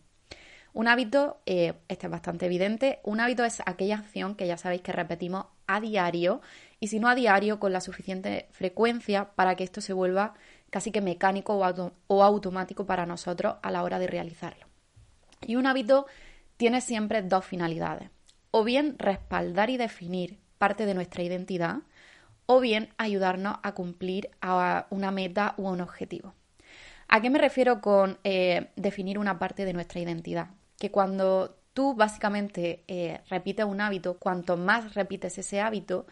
Un 0.73 0.87
hábito, 0.87 1.39
eh, 1.45 1.73
este 1.87 2.07
es 2.07 2.11
bastante 2.11 2.47
evidente, 2.47 2.99
un 3.03 3.19
hábito 3.19 3.43
es 3.43 3.61
aquella 3.67 3.97
acción 3.97 4.33
que 4.33 4.47
ya 4.47 4.57
sabéis 4.57 4.81
que 4.81 4.93
repetimos 4.93 5.45
a 5.67 5.81
diario 5.81 6.41
y 6.79 6.87
si 6.87 6.99
no 6.99 7.09
a 7.09 7.15
diario 7.15 7.59
con 7.59 7.73
la 7.73 7.81
suficiente 7.81 8.47
frecuencia 8.51 9.31
para 9.35 9.55
que 9.55 9.63
esto 9.63 9.81
se 9.81 9.93
vuelva 9.93 10.33
casi 10.71 10.91
que 10.91 11.01
mecánico 11.01 11.57
o 12.07 12.23
automático 12.23 12.87
para 12.87 13.05
nosotros 13.05 13.57
a 13.61 13.69
la 13.69 13.83
hora 13.83 13.99
de 13.99 14.07
realizarlo. 14.07 14.70
Y 15.45 15.55
un 15.55 15.67
hábito 15.67 16.05
tiene 16.57 16.81
siempre 16.81 17.21
dos 17.21 17.45
finalidades. 17.45 18.09
O 18.51 18.63
bien 18.63 18.95
respaldar 18.99 19.69
y 19.69 19.77
definir 19.77 20.39
parte 20.57 20.85
de 20.85 20.93
nuestra 20.93 21.23
identidad, 21.23 21.77
o 22.45 22.59
bien 22.59 22.89
ayudarnos 22.97 23.57
a 23.63 23.71
cumplir 23.73 24.29
a 24.41 24.85
una 24.89 25.09
meta 25.09 25.55
u 25.57 25.69
un 25.69 25.81
objetivo. 25.81 26.33
¿A 27.07 27.21
qué 27.21 27.29
me 27.29 27.39
refiero 27.39 27.81
con 27.81 28.19
eh, 28.23 28.69
definir 28.75 29.17
una 29.17 29.39
parte 29.39 29.65
de 29.65 29.73
nuestra 29.73 29.99
identidad? 29.99 30.49
Que 30.77 30.91
cuando 30.91 31.57
tú 31.73 31.95
básicamente 31.95 32.83
eh, 32.87 33.21
repites 33.29 33.65
un 33.65 33.81
hábito, 33.81 34.17
cuanto 34.17 34.57
más 34.57 34.93
repites 34.93 35.37
ese 35.37 35.61
hábito, 35.61 36.05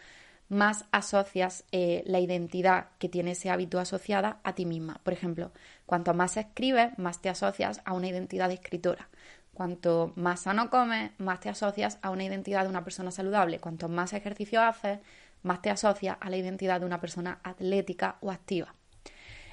más 0.50 0.86
asocias 0.92 1.64
eh, 1.72 2.04
la 2.06 2.20
identidad 2.20 2.88
que 2.98 3.08
tiene 3.08 3.32
ese 3.32 3.52
hábito 3.52 3.80
asociada 3.80 4.40
a 4.44 4.54
ti 4.54 4.66
misma. 4.66 5.00
Por 5.04 5.14
ejemplo, 5.14 5.52
cuanto 5.86 6.14
más 6.14 6.38
escribes, 6.38 6.98
más 6.98 7.22
te 7.22 7.30
asocias 7.30 7.82
a 7.86 7.94
una 7.94 8.08
identidad 8.08 8.48
de 8.48 8.56
escritora. 8.56 9.10
Cuanto 9.54 10.14
más 10.16 10.42
sano 10.42 10.70
comes, 10.70 11.12
más 11.20 11.40
te 11.40 11.50
asocias 11.50 12.00
a 12.02 12.10
una 12.10 12.24
identidad 12.24 12.64
de 12.64 12.70
una 12.70 12.84
persona 12.84 13.12
saludable. 13.12 13.60
Cuanto 13.60 13.90
más 13.90 14.14
ejercicio 14.14 14.62
haces, 14.62 15.00
más 15.44 15.62
te 15.62 15.70
asocias 15.70 16.18
a 16.20 16.30
la 16.30 16.38
identidad 16.38 16.80
de 16.80 16.86
una 16.86 17.00
persona 17.00 17.40
atlética 17.44 18.18
o 18.22 18.32
activa. 18.32 18.74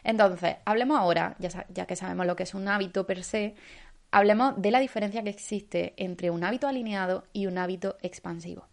Entonces, 0.03 0.57
hablemos 0.65 0.99
ahora, 0.99 1.35
ya, 1.39 1.67
ya 1.69 1.87
que 1.87 1.97
sabemos 1.97 2.27
lo 2.27 2.37
que 2.37 2.45
es 2.45 2.55
un 2.55 2.69
hábito 2.69 3.07
per 3.07 3.25
se, 3.25 3.57
hablemos 4.13 4.55
de 4.63 4.71
la 4.71 4.79
diferencia 4.79 5.23
que 5.23 5.31
existe 5.31 5.95
entre 5.97 6.31
un 6.31 6.45
hábito 6.45 6.69
alineado 6.69 7.25
y 7.33 7.47
un 7.47 7.59
hábito 7.59 7.97
expansivo. 8.03 8.67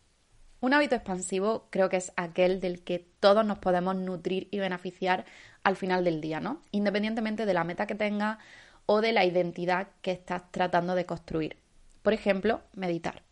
Un 0.63 0.73
hábito 0.73 0.95
expansivo 0.95 1.67
creo 1.71 1.89
que 1.89 1.97
es 1.97 2.13
aquel 2.15 2.61
del 2.61 2.85
que 2.85 3.05
todos 3.19 3.45
nos 3.45 3.57
podemos 3.57 3.97
nutrir 3.97 4.47
y 4.49 4.59
beneficiar 4.59 5.25
al 5.61 5.75
final 5.75 6.05
del 6.05 6.21
día, 6.21 6.39
¿no? 6.39 6.61
Independientemente 6.71 7.45
de 7.45 7.53
la 7.53 7.65
meta 7.65 7.85
que 7.85 7.95
tengas 7.95 8.37
o 8.85 9.01
de 9.01 9.11
la 9.11 9.25
identidad 9.25 9.89
que 10.01 10.11
estás 10.11 10.49
tratando 10.51 10.95
de 10.95 11.05
construir. 11.05 11.57
Por 12.01 12.13
ejemplo, 12.13 12.61
meditar. 12.75 13.23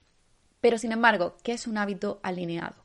Pero 0.60 0.78
sin 0.78 0.92
embargo, 0.92 1.38
¿qué 1.42 1.54
es 1.54 1.68
un 1.68 1.78
hábito 1.78 2.20
alineado? 2.22 2.76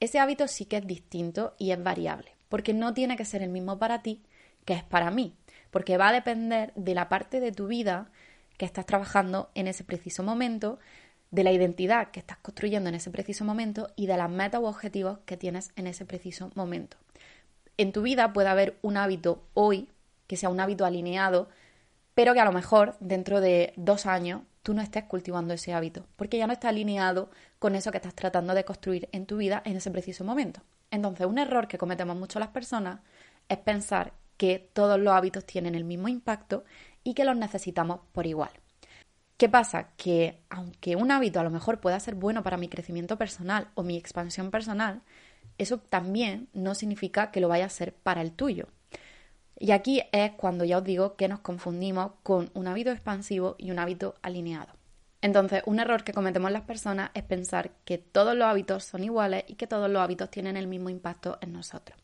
Ese 0.00 0.18
hábito 0.18 0.48
sí 0.48 0.64
que 0.64 0.78
es 0.78 0.86
distinto 0.86 1.54
y 1.58 1.72
es 1.72 1.82
variable, 1.82 2.34
porque 2.48 2.72
no 2.72 2.94
tiene 2.94 3.18
que 3.18 3.26
ser 3.26 3.42
el 3.42 3.50
mismo 3.50 3.78
para 3.78 4.00
ti 4.00 4.22
que 4.64 4.72
es 4.72 4.82
para 4.82 5.10
mí, 5.10 5.36
porque 5.70 5.98
va 5.98 6.08
a 6.08 6.14
depender 6.14 6.72
de 6.74 6.94
la 6.94 7.10
parte 7.10 7.38
de 7.38 7.52
tu 7.52 7.66
vida 7.66 8.10
que 8.56 8.64
estás 8.64 8.86
trabajando 8.86 9.50
en 9.54 9.68
ese 9.68 9.84
preciso 9.84 10.22
momento, 10.22 10.78
de 11.30 11.44
la 11.44 11.52
identidad 11.52 12.10
que 12.10 12.20
estás 12.20 12.38
construyendo 12.38 12.88
en 12.88 12.94
ese 12.94 13.10
preciso 13.10 13.44
momento 13.44 13.88
y 13.96 14.06
de 14.06 14.16
las 14.16 14.30
metas 14.30 14.60
u 14.60 14.66
objetivos 14.66 15.18
que 15.26 15.36
tienes 15.36 15.70
en 15.76 15.86
ese 15.86 16.04
preciso 16.04 16.50
momento. 16.54 16.96
En 17.76 17.92
tu 17.92 18.02
vida 18.02 18.32
puede 18.32 18.48
haber 18.48 18.78
un 18.82 18.96
hábito 18.96 19.42
hoy 19.54 19.88
que 20.26 20.36
sea 20.36 20.48
un 20.48 20.60
hábito 20.60 20.84
alineado, 20.84 21.48
pero 22.14 22.34
que 22.34 22.40
a 22.40 22.44
lo 22.44 22.52
mejor 22.52 22.96
dentro 23.00 23.40
de 23.40 23.72
dos 23.76 24.06
años 24.06 24.42
tú 24.62 24.74
no 24.74 24.80
estés 24.80 25.04
cultivando 25.04 25.54
ese 25.54 25.74
hábito, 25.74 26.06
porque 26.16 26.38
ya 26.38 26.46
no 26.46 26.52
está 26.52 26.68
alineado 26.68 27.30
con 27.58 27.74
eso 27.74 27.90
que 27.90 27.98
estás 27.98 28.14
tratando 28.14 28.54
de 28.54 28.64
construir 28.64 29.08
en 29.12 29.26
tu 29.26 29.36
vida 29.36 29.60
en 29.64 29.76
ese 29.76 29.90
preciso 29.90 30.24
momento. 30.24 30.62
Entonces, 30.90 31.26
un 31.26 31.38
error 31.38 31.68
que 31.68 31.78
cometemos 31.78 32.16
mucho 32.16 32.38
las 32.38 32.48
personas 32.48 33.00
es 33.48 33.58
pensar 33.58 34.12
que 34.36 34.70
todos 34.72 34.98
los 34.98 35.12
hábitos 35.12 35.44
tienen 35.44 35.74
el 35.74 35.84
mismo 35.84 36.08
impacto 36.08 36.64
y 37.02 37.14
que 37.14 37.24
los 37.24 37.36
necesitamos 37.36 38.00
por 38.12 38.26
igual. 38.26 38.50
¿Qué 39.36 39.48
pasa? 39.48 39.88
Que 39.96 40.38
aunque 40.48 40.96
un 40.96 41.10
hábito 41.10 41.40
a 41.40 41.44
lo 41.44 41.50
mejor 41.50 41.80
pueda 41.80 41.98
ser 41.98 42.14
bueno 42.14 42.42
para 42.42 42.56
mi 42.56 42.68
crecimiento 42.68 43.18
personal 43.18 43.68
o 43.74 43.82
mi 43.82 43.96
expansión 43.96 44.50
personal, 44.50 45.02
eso 45.58 45.78
también 45.78 46.48
no 46.52 46.74
significa 46.74 47.30
que 47.30 47.40
lo 47.40 47.48
vaya 47.48 47.66
a 47.66 47.70
ser 47.70 47.94
para 47.94 48.20
el 48.20 48.32
tuyo. 48.32 48.68
Y 49.58 49.70
aquí 49.70 50.02
es 50.12 50.32
cuando 50.32 50.64
ya 50.64 50.78
os 50.78 50.84
digo 50.84 51.16
que 51.16 51.28
nos 51.28 51.40
confundimos 51.40 52.12
con 52.22 52.50
un 52.54 52.66
hábito 52.66 52.90
expansivo 52.90 53.54
y 53.58 53.70
un 53.70 53.78
hábito 53.78 54.14
alineado. 54.22 54.72
Entonces, 55.20 55.62
un 55.64 55.80
error 55.80 56.04
que 56.04 56.12
cometemos 56.12 56.52
las 56.52 56.62
personas 56.62 57.10
es 57.14 57.22
pensar 57.22 57.70
que 57.84 57.96
todos 57.98 58.36
los 58.36 58.46
hábitos 58.46 58.84
son 58.84 59.04
iguales 59.04 59.44
y 59.46 59.54
que 59.54 59.66
todos 59.66 59.88
los 59.88 60.02
hábitos 60.02 60.30
tienen 60.30 60.56
el 60.56 60.66
mismo 60.66 60.90
impacto 60.90 61.38
en 61.40 61.52
nosotros. 61.52 61.98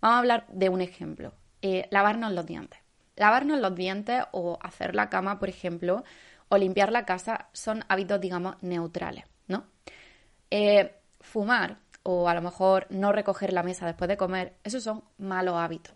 Vamos 0.00 0.16
a 0.16 0.18
hablar 0.20 0.46
de 0.52 0.68
un 0.68 0.80
ejemplo, 0.80 1.32
eh, 1.62 1.88
lavarnos 1.90 2.32
los 2.32 2.46
dientes. 2.46 2.78
Lavarnos 3.16 3.58
los 3.58 3.74
dientes 3.74 4.22
o 4.30 4.58
hacer 4.62 4.94
la 4.94 5.10
cama, 5.10 5.40
por 5.40 5.48
ejemplo, 5.48 6.04
o 6.50 6.58
limpiar 6.58 6.92
la 6.92 7.06
casa 7.06 7.48
son 7.52 7.84
hábitos, 7.88 8.20
digamos, 8.20 8.56
neutrales, 8.60 9.24
¿no? 9.46 9.64
Eh, 10.50 10.92
fumar 11.20 11.78
o 12.02 12.28
a 12.28 12.34
lo 12.34 12.42
mejor 12.42 12.86
no 12.90 13.12
recoger 13.12 13.52
la 13.52 13.62
mesa 13.62 13.86
después 13.86 14.08
de 14.08 14.16
comer, 14.16 14.56
esos 14.64 14.82
son 14.82 15.04
malos 15.16 15.54
hábitos. 15.56 15.94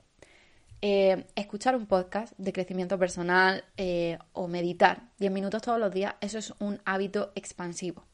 Eh, 0.80 1.26
escuchar 1.34 1.74
un 1.76 1.86
podcast 1.86 2.34
de 2.36 2.52
crecimiento 2.52 2.98
personal 2.98 3.64
eh, 3.76 4.18
o 4.32 4.46
meditar 4.46 5.08
10 5.18 5.32
minutos 5.32 5.62
todos 5.62 5.80
los 5.80 5.92
días, 5.92 6.14
eso 6.20 6.38
es 6.38 6.52
un 6.60 6.80
hábito 6.84 7.32
expansivo, 7.34 8.04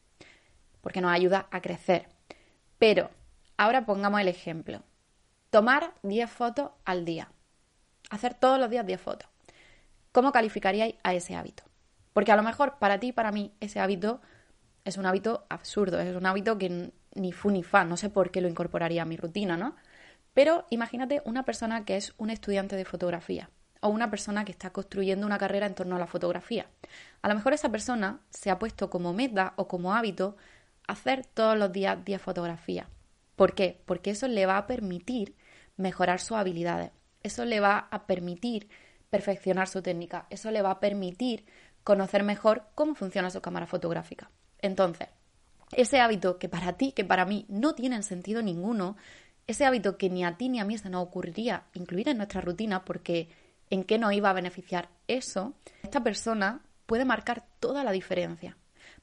porque 0.80 1.00
nos 1.00 1.12
ayuda 1.12 1.46
a 1.50 1.60
crecer. 1.60 2.08
Pero 2.78 3.10
ahora 3.58 3.84
pongamos 3.84 4.20
el 4.20 4.28
ejemplo. 4.28 4.82
Tomar 5.50 5.92
10 6.04 6.30
fotos 6.30 6.70
al 6.84 7.04
día. 7.04 7.30
Hacer 8.08 8.34
todos 8.34 8.58
los 8.58 8.70
días 8.70 8.86
10 8.86 9.00
fotos. 9.00 9.28
¿Cómo 10.12 10.32
calificaríais 10.32 10.94
a 11.02 11.12
ese 11.12 11.34
hábito? 11.34 11.69
Porque 12.12 12.32
a 12.32 12.36
lo 12.36 12.42
mejor 12.42 12.78
para 12.78 12.98
ti 12.98 13.12
para 13.12 13.32
mí 13.32 13.52
ese 13.60 13.80
hábito 13.80 14.20
es 14.84 14.96
un 14.96 15.06
hábito 15.06 15.46
absurdo, 15.48 16.00
es 16.00 16.14
un 16.16 16.26
hábito 16.26 16.58
que 16.58 16.92
ni 17.14 17.32
fu 17.32 17.50
ni 17.50 17.62
fa, 17.62 17.84
no 17.84 17.96
sé 17.96 18.10
por 18.10 18.30
qué 18.30 18.40
lo 18.40 18.48
incorporaría 18.48 19.02
a 19.02 19.06
mi 19.06 19.16
rutina, 19.16 19.56
¿no? 19.56 19.76
Pero 20.34 20.64
imagínate 20.70 21.22
una 21.24 21.44
persona 21.44 21.84
que 21.84 21.96
es 21.96 22.14
un 22.16 22.30
estudiante 22.30 22.76
de 22.76 22.84
fotografía 22.84 23.50
o 23.80 23.88
una 23.88 24.10
persona 24.10 24.44
que 24.44 24.52
está 24.52 24.70
construyendo 24.70 25.26
una 25.26 25.38
carrera 25.38 25.66
en 25.66 25.74
torno 25.74 25.96
a 25.96 25.98
la 25.98 26.06
fotografía. 26.06 26.66
A 27.22 27.28
lo 27.28 27.34
mejor 27.34 27.52
esa 27.52 27.70
persona 27.70 28.20
se 28.30 28.50
ha 28.50 28.58
puesto 28.58 28.90
como 28.90 29.12
meta 29.12 29.54
o 29.56 29.66
como 29.68 29.94
hábito 29.94 30.36
hacer 30.86 31.24
todos 31.26 31.56
los 31.56 31.72
días 31.72 32.04
10 32.04 32.20
fotografías. 32.20 32.86
¿Por 33.36 33.54
qué? 33.54 33.80
Porque 33.86 34.10
eso 34.10 34.28
le 34.28 34.46
va 34.46 34.58
a 34.58 34.66
permitir 34.66 35.34
mejorar 35.76 36.20
sus 36.20 36.36
habilidades, 36.36 36.90
eso 37.22 37.44
le 37.44 37.60
va 37.60 37.88
a 37.90 38.06
permitir 38.06 38.68
perfeccionar 39.08 39.66
su 39.66 39.82
técnica, 39.82 40.26
eso 40.30 40.50
le 40.50 40.62
va 40.62 40.72
a 40.72 40.80
permitir 40.80 41.46
conocer 41.84 42.22
mejor 42.22 42.64
cómo 42.74 42.94
funciona 42.94 43.30
su 43.30 43.40
cámara 43.40 43.66
fotográfica. 43.66 44.30
Entonces, 44.60 45.08
ese 45.72 46.00
hábito 46.00 46.38
que 46.38 46.48
para 46.48 46.74
ti, 46.74 46.92
que 46.92 47.04
para 47.04 47.24
mí 47.24 47.46
no 47.48 47.74
tiene 47.74 48.02
sentido 48.02 48.42
ninguno, 48.42 48.96
ese 49.46 49.64
hábito 49.64 49.96
que 49.96 50.10
ni 50.10 50.24
a 50.24 50.36
ti 50.36 50.48
ni 50.48 50.60
a 50.60 50.64
mí 50.64 50.78
se 50.78 50.90
nos 50.90 51.02
ocurriría 51.02 51.64
incluir 51.74 52.08
en 52.08 52.18
nuestra 52.18 52.40
rutina 52.40 52.84
porque 52.84 53.28
en 53.70 53.84
qué 53.84 53.98
nos 53.98 54.12
iba 54.12 54.30
a 54.30 54.34
beneficiar 54.34 54.88
eso, 55.06 55.54
esta 55.82 56.02
persona 56.02 56.60
puede 56.86 57.04
marcar 57.04 57.44
toda 57.60 57.84
la 57.84 57.92
diferencia. 57.92 58.56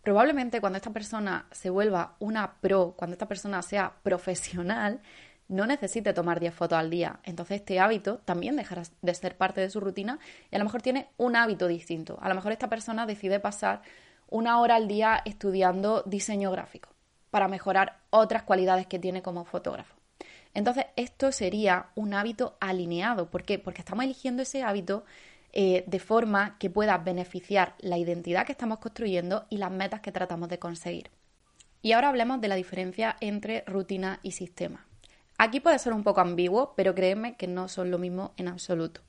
Probablemente 0.03 0.61
cuando 0.61 0.77
esta 0.77 0.91
persona 0.91 1.47
se 1.51 1.69
vuelva 1.69 2.15
una 2.19 2.55
pro, 2.61 2.93
cuando 2.97 3.13
esta 3.13 3.27
persona 3.27 3.61
sea 3.61 3.93
profesional, 4.03 5.01
no 5.47 5.65
necesite 5.65 6.13
tomar 6.13 6.39
10 6.39 6.53
fotos 6.53 6.77
al 6.77 6.89
día. 6.89 7.19
Entonces 7.23 7.61
este 7.61 7.79
hábito 7.79 8.17
también 8.25 8.55
dejará 8.55 8.83
de 9.01 9.13
ser 9.13 9.37
parte 9.37 9.61
de 9.61 9.69
su 9.69 9.79
rutina 9.79 10.19
y 10.51 10.55
a 10.55 10.59
lo 10.59 10.65
mejor 10.65 10.81
tiene 10.81 11.09
un 11.17 11.35
hábito 11.35 11.67
distinto. 11.67 12.17
A 12.21 12.29
lo 12.29 12.35
mejor 12.35 12.51
esta 12.51 12.69
persona 12.69 13.05
decide 13.05 13.39
pasar 13.39 13.81
una 14.29 14.59
hora 14.59 14.75
al 14.75 14.87
día 14.87 15.21
estudiando 15.25 16.03
diseño 16.05 16.51
gráfico 16.51 16.89
para 17.29 17.47
mejorar 17.47 17.99
otras 18.09 18.43
cualidades 18.43 18.87
que 18.87 18.99
tiene 18.99 19.21
como 19.21 19.45
fotógrafo. 19.45 19.95
Entonces 20.53 20.85
esto 20.95 21.31
sería 21.31 21.87
un 21.95 22.13
hábito 22.13 22.57
alineado. 22.59 23.29
¿Por 23.29 23.43
qué? 23.43 23.59
Porque 23.59 23.81
estamos 23.81 24.03
eligiendo 24.03 24.41
ese 24.41 24.63
hábito 24.63 25.05
eh, 25.53 25.83
de 25.87 25.99
forma 25.99 26.57
que 26.57 26.69
pueda 26.69 26.97
beneficiar 26.97 27.75
la 27.79 27.97
identidad 27.97 28.45
que 28.45 28.51
estamos 28.51 28.79
construyendo 28.79 29.45
y 29.49 29.57
las 29.57 29.71
metas 29.71 30.01
que 30.01 30.11
tratamos 30.11 30.49
de 30.49 30.59
conseguir. 30.59 31.09
Y 31.81 31.91
ahora 31.93 32.09
hablemos 32.09 32.41
de 32.41 32.47
la 32.47 32.55
diferencia 32.55 33.15
entre 33.21 33.63
rutina 33.67 34.19
y 34.23 34.31
sistema. 34.31 34.86
Aquí 35.37 35.59
puede 35.59 35.79
ser 35.79 35.93
un 35.93 36.03
poco 36.03 36.21
ambiguo, 36.21 36.73
pero 36.75 36.95
créeme 36.95 37.35
que 37.35 37.47
no 37.47 37.67
son 37.67 37.91
lo 37.91 37.99
mismo 37.99 38.33
en 38.37 38.47
absoluto. 38.47 39.01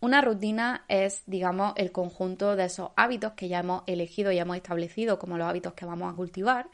Una 0.00 0.20
rutina 0.20 0.84
es, 0.88 1.24
digamos, 1.26 1.72
el 1.76 1.90
conjunto 1.90 2.54
de 2.54 2.66
esos 2.66 2.90
hábitos 2.94 3.32
que 3.32 3.48
ya 3.48 3.58
hemos 3.58 3.82
elegido 3.86 4.30
y 4.30 4.38
hemos 4.38 4.56
establecido 4.56 5.18
como 5.18 5.36
los 5.36 5.48
hábitos 5.48 5.72
que 5.74 5.84
vamos 5.84 6.12
a 6.12 6.16
cultivar 6.16 6.68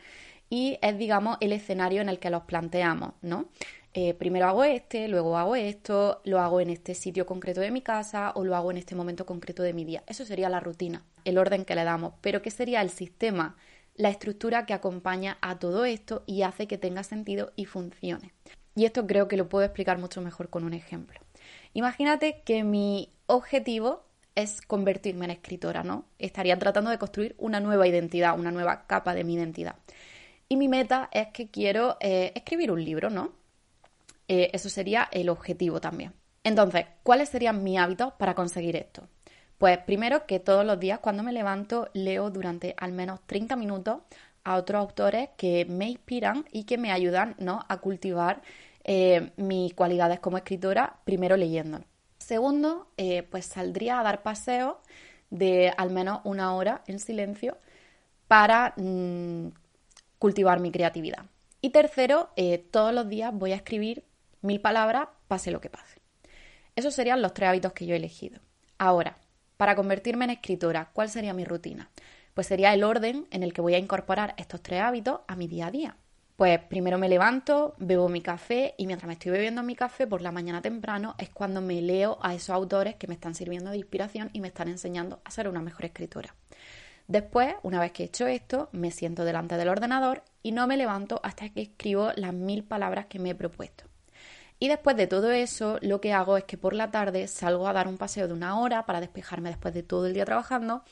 y 0.50 0.78
es, 0.82 0.98
digamos, 0.98 1.38
el 1.40 1.52
escenario 1.52 2.02
en 2.02 2.10
el 2.10 2.18
que 2.18 2.28
los 2.28 2.42
planteamos, 2.42 3.14
¿no? 3.22 3.46
Eh, 3.94 4.12
primero 4.12 4.46
hago 4.46 4.64
este, 4.64 5.08
luego 5.08 5.38
hago 5.38 5.56
esto, 5.56 6.20
lo 6.24 6.40
hago 6.40 6.60
en 6.60 6.68
este 6.68 6.94
sitio 6.94 7.24
concreto 7.24 7.62
de 7.62 7.70
mi 7.70 7.80
casa 7.80 8.32
o 8.34 8.44
lo 8.44 8.56
hago 8.56 8.70
en 8.70 8.76
este 8.76 8.94
momento 8.94 9.24
concreto 9.24 9.62
de 9.62 9.72
mi 9.72 9.84
día. 9.86 10.02
Eso 10.06 10.26
sería 10.26 10.50
la 10.50 10.60
rutina, 10.60 11.02
el 11.24 11.38
orden 11.38 11.64
que 11.64 11.74
le 11.74 11.84
damos. 11.84 12.12
Pero 12.20 12.42
¿qué 12.42 12.50
sería 12.50 12.82
el 12.82 12.90
sistema? 12.90 13.56
La 13.94 14.10
estructura 14.10 14.66
que 14.66 14.74
acompaña 14.74 15.38
a 15.40 15.58
todo 15.58 15.86
esto 15.86 16.24
y 16.26 16.42
hace 16.42 16.66
que 16.66 16.76
tenga 16.76 17.04
sentido 17.04 17.52
y 17.56 17.64
funcione. 17.64 18.33
Y 18.74 18.84
esto 18.84 19.06
creo 19.06 19.28
que 19.28 19.36
lo 19.36 19.48
puedo 19.48 19.64
explicar 19.64 19.98
mucho 19.98 20.20
mejor 20.20 20.50
con 20.50 20.64
un 20.64 20.74
ejemplo. 20.74 21.20
Imagínate 21.74 22.42
que 22.44 22.64
mi 22.64 23.10
objetivo 23.26 24.04
es 24.34 24.60
convertirme 24.62 25.26
en 25.26 25.30
escritora, 25.32 25.82
¿no? 25.82 26.06
Estaría 26.18 26.58
tratando 26.58 26.90
de 26.90 26.98
construir 26.98 27.34
una 27.38 27.60
nueva 27.60 27.86
identidad, 27.86 28.38
una 28.38 28.50
nueva 28.50 28.86
capa 28.86 29.14
de 29.14 29.24
mi 29.24 29.34
identidad. 29.34 29.76
Y 30.48 30.56
mi 30.56 30.68
meta 30.68 31.08
es 31.12 31.28
que 31.28 31.48
quiero 31.48 31.96
eh, 32.00 32.32
escribir 32.34 32.72
un 32.72 32.84
libro, 32.84 33.10
¿no? 33.10 33.32
Eh, 34.28 34.50
eso 34.52 34.68
sería 34.68 35.08
el 35.12 35.28
objetivo 35.28 35.80
también. 35.80 36.12
Entonces, 36.42 36.86
¿cuáles 37.02 37.28
serían 37.28 37.62
mis 37.62 37.78
hábitos 37.78 38.12
para 38.14 38.34
conseguir 38.34 38.76
esto? 38.76 39.08
Pues 39.58 39.78
primero 39.78 40.26
que 40.26 40.40
todos 40.40 40.66
los 40.66 40.78
días 40.80 40.98
cuando 40.98 41.22
me 41.22 41.32
levanto 41.32 41.88
leo 41.94 42.30
durante 42.30 42.74
al 42.76 42.92
menos 42.92 43.20
30 43.26 43.56
minutos 43.56 43.98
a 44.44 44.56
otros 44.56 44.80
autores 44.80 45.30
que 45.36 45.64
me 45.64 45.88
inspiran 45.88 46.44
y 46.52 46.64
que 46.64 46.78
me 46.78 46.92
ayudan 46.92 47.34
¿no? 47.38 47.64
a 47.68 47.78
cultivar 47.78 48.42
eh, 48.84 49.32
mis 49.36 49.74
cualidades 49.74 50.20
como 50.20 50.36
escritora, 50.36 50.98
primero 51.04 51.36
leyendo. 51.36 51.80
Segundo, 52.18 52.88
eh, 52.96 53.22
pues 53.22 53.46
saldría 53.46 53.98
a 53.98 54.02
dar 54.02 54.22
paseos 54.22 54.76
de 55.30 55.72
al 55.76 55.90
menos 55.90 56.20
una 56.24 56.54
hora 56.54 56.82
en 56.86 56.98
silencio 56.98 57.58
para 58.28 58.74
mm, 58.76 59.48
cultivar 60.18 60.60
mi 60.60 60.70
creatividad. 60.70 61.26
Y 61.60 61.70
tercero, 61.70 62.30
eh, 62.36 62.58
todos 62.58 62.92
los 62.94 63.08
días 63.08 63.32
voy 63.32 63.52
a 63.52 63.56
escribir 63.56 64.04
mil 64.42 64.60
palabras, 64.60 65.08
pase 65.28 65.50
lo 65.50 65.60
que 65.60 65.70
pase. 65.70 65.98
Esos 66.76 66.94
serían 66.94 67.22
los 67.22 67.32
tres 67.32 67.48
hábitos 67.48 67.72
que 67.72 67.86
yo 67.86 67.94
he 67.94 67.98
elegido. 67.98 68.40
Ahora, 68.78 69.16
para 69.56 69.76
convertirme 69.76 70.24
en 70.26 70.32
escritora, 70.32 70.90
¿cuál 70.92 71.08
sería 71.08 71.32
mi 71.32 71.44
rutina? 71.44 71.90
Pues 72.34 72.48
sería 72.48 72.74
el 72.74 72.82
orden 72.82 73.26
en 73.30 73.42
el 73.44 73.52
que 73.52 73.60
voy 73.60 73.74
a 73.74 73.78
incorporar 73.78 74.34
estos 74.36 74.60
tres 74.60 74.82
hábitos 74.82 75.20
a 75.28 75.36
mi 75.36 75.46
día 75.46 75.68
a 75.68 75.70
día. 75.70 75.96
Pues 76.36 76.58
primero 76.58 76.98
me 76.98 77.08
levanto, 77.08 77.76
bebo 77.78 78.08
mi 78.08 78.20
café 78.20 78.74
y 78.76 78.88
mientras 78.88 79.06
me 79.06 79.12
estoy 79.12 79.30
bebiendo 79.30 79.62
mi 79.62 79.76
café 79.76 80.04
por 80.04 80.20
la 80.20 80.32
mañana 80.32 80.60
temprano 80.60 81.14
es 81.18 81.30
cuando 81.30 81.60
me 81.60 81.80
leo 81.80 82.18
a 82.22 82.34
esos 82.34 82.50
autores 82.50 82.96
que 82.96 83.06
me 83.06 83.14
están 83.14 83.36
sirviendo 83.36 83.70
de 83.70 83.76
inspiración 83.76 84.30
y 84.32 84.40
me 84.40 84.48
están 84.48 84.66
enseñando 84.66 85.20
a 85.24 85.30
ser 85.30 85.46
una 85.46 85.62
mejor 85.62 85.84
escritora. 85.84 86.34
Después, 87.06 87.54
una 87.62 87.78
vez 87.78 87.92
que 87.92 88.02
he 88.02 88.06
hecho 88.06 88.26
esto, 88.26 88.68
me 88.72 88.90
siento 88.90 89.24
delante 89.24 89.56
del 89.56 89.68
ordenador 89.68 90.24
y 90.42 90.50
no 90.50 90.66
me 90.66 90.76
levanto 90.76 91.20
hasta 91.22 91.48
que 91.50 91.62
escribo 91.62 92.10
las 92.16 92.34
mil 92.34 92.64
palabras 92.64 93.06
que 93.06 93.20
me 93.20 93.30
he 93.30 93.34
propuesto. 93.36 93.84
Y 94.58 94.68
después 94.68 94.96
de 94.96 95.06
todo 95.06 95.30
eso, 95.30 95.78
lo 95.82 96.00
que 96.00 96.12
hago 96.12 96.36
es 96.36 96.44
que 96.44 96.56
por 96.56 96.74
la 96.74 96.90
tarde 96.90 97.28
salgo 97.28 97.68
a 97.68 97.72
dar 97.72 97.86
un 97.86 97.98
paseo 97.98 98.26
de 98.26 98.34
una 98.34 98.58
hora 98.58 98.86
para 98.86 99.00
despejarme 99.00 99.50
después 99.50 99.74
de 99.74 99.82
todo 99.82 100.06
el 100.06 100.14
día 100.14 100.24
trabajando 100.24 100.82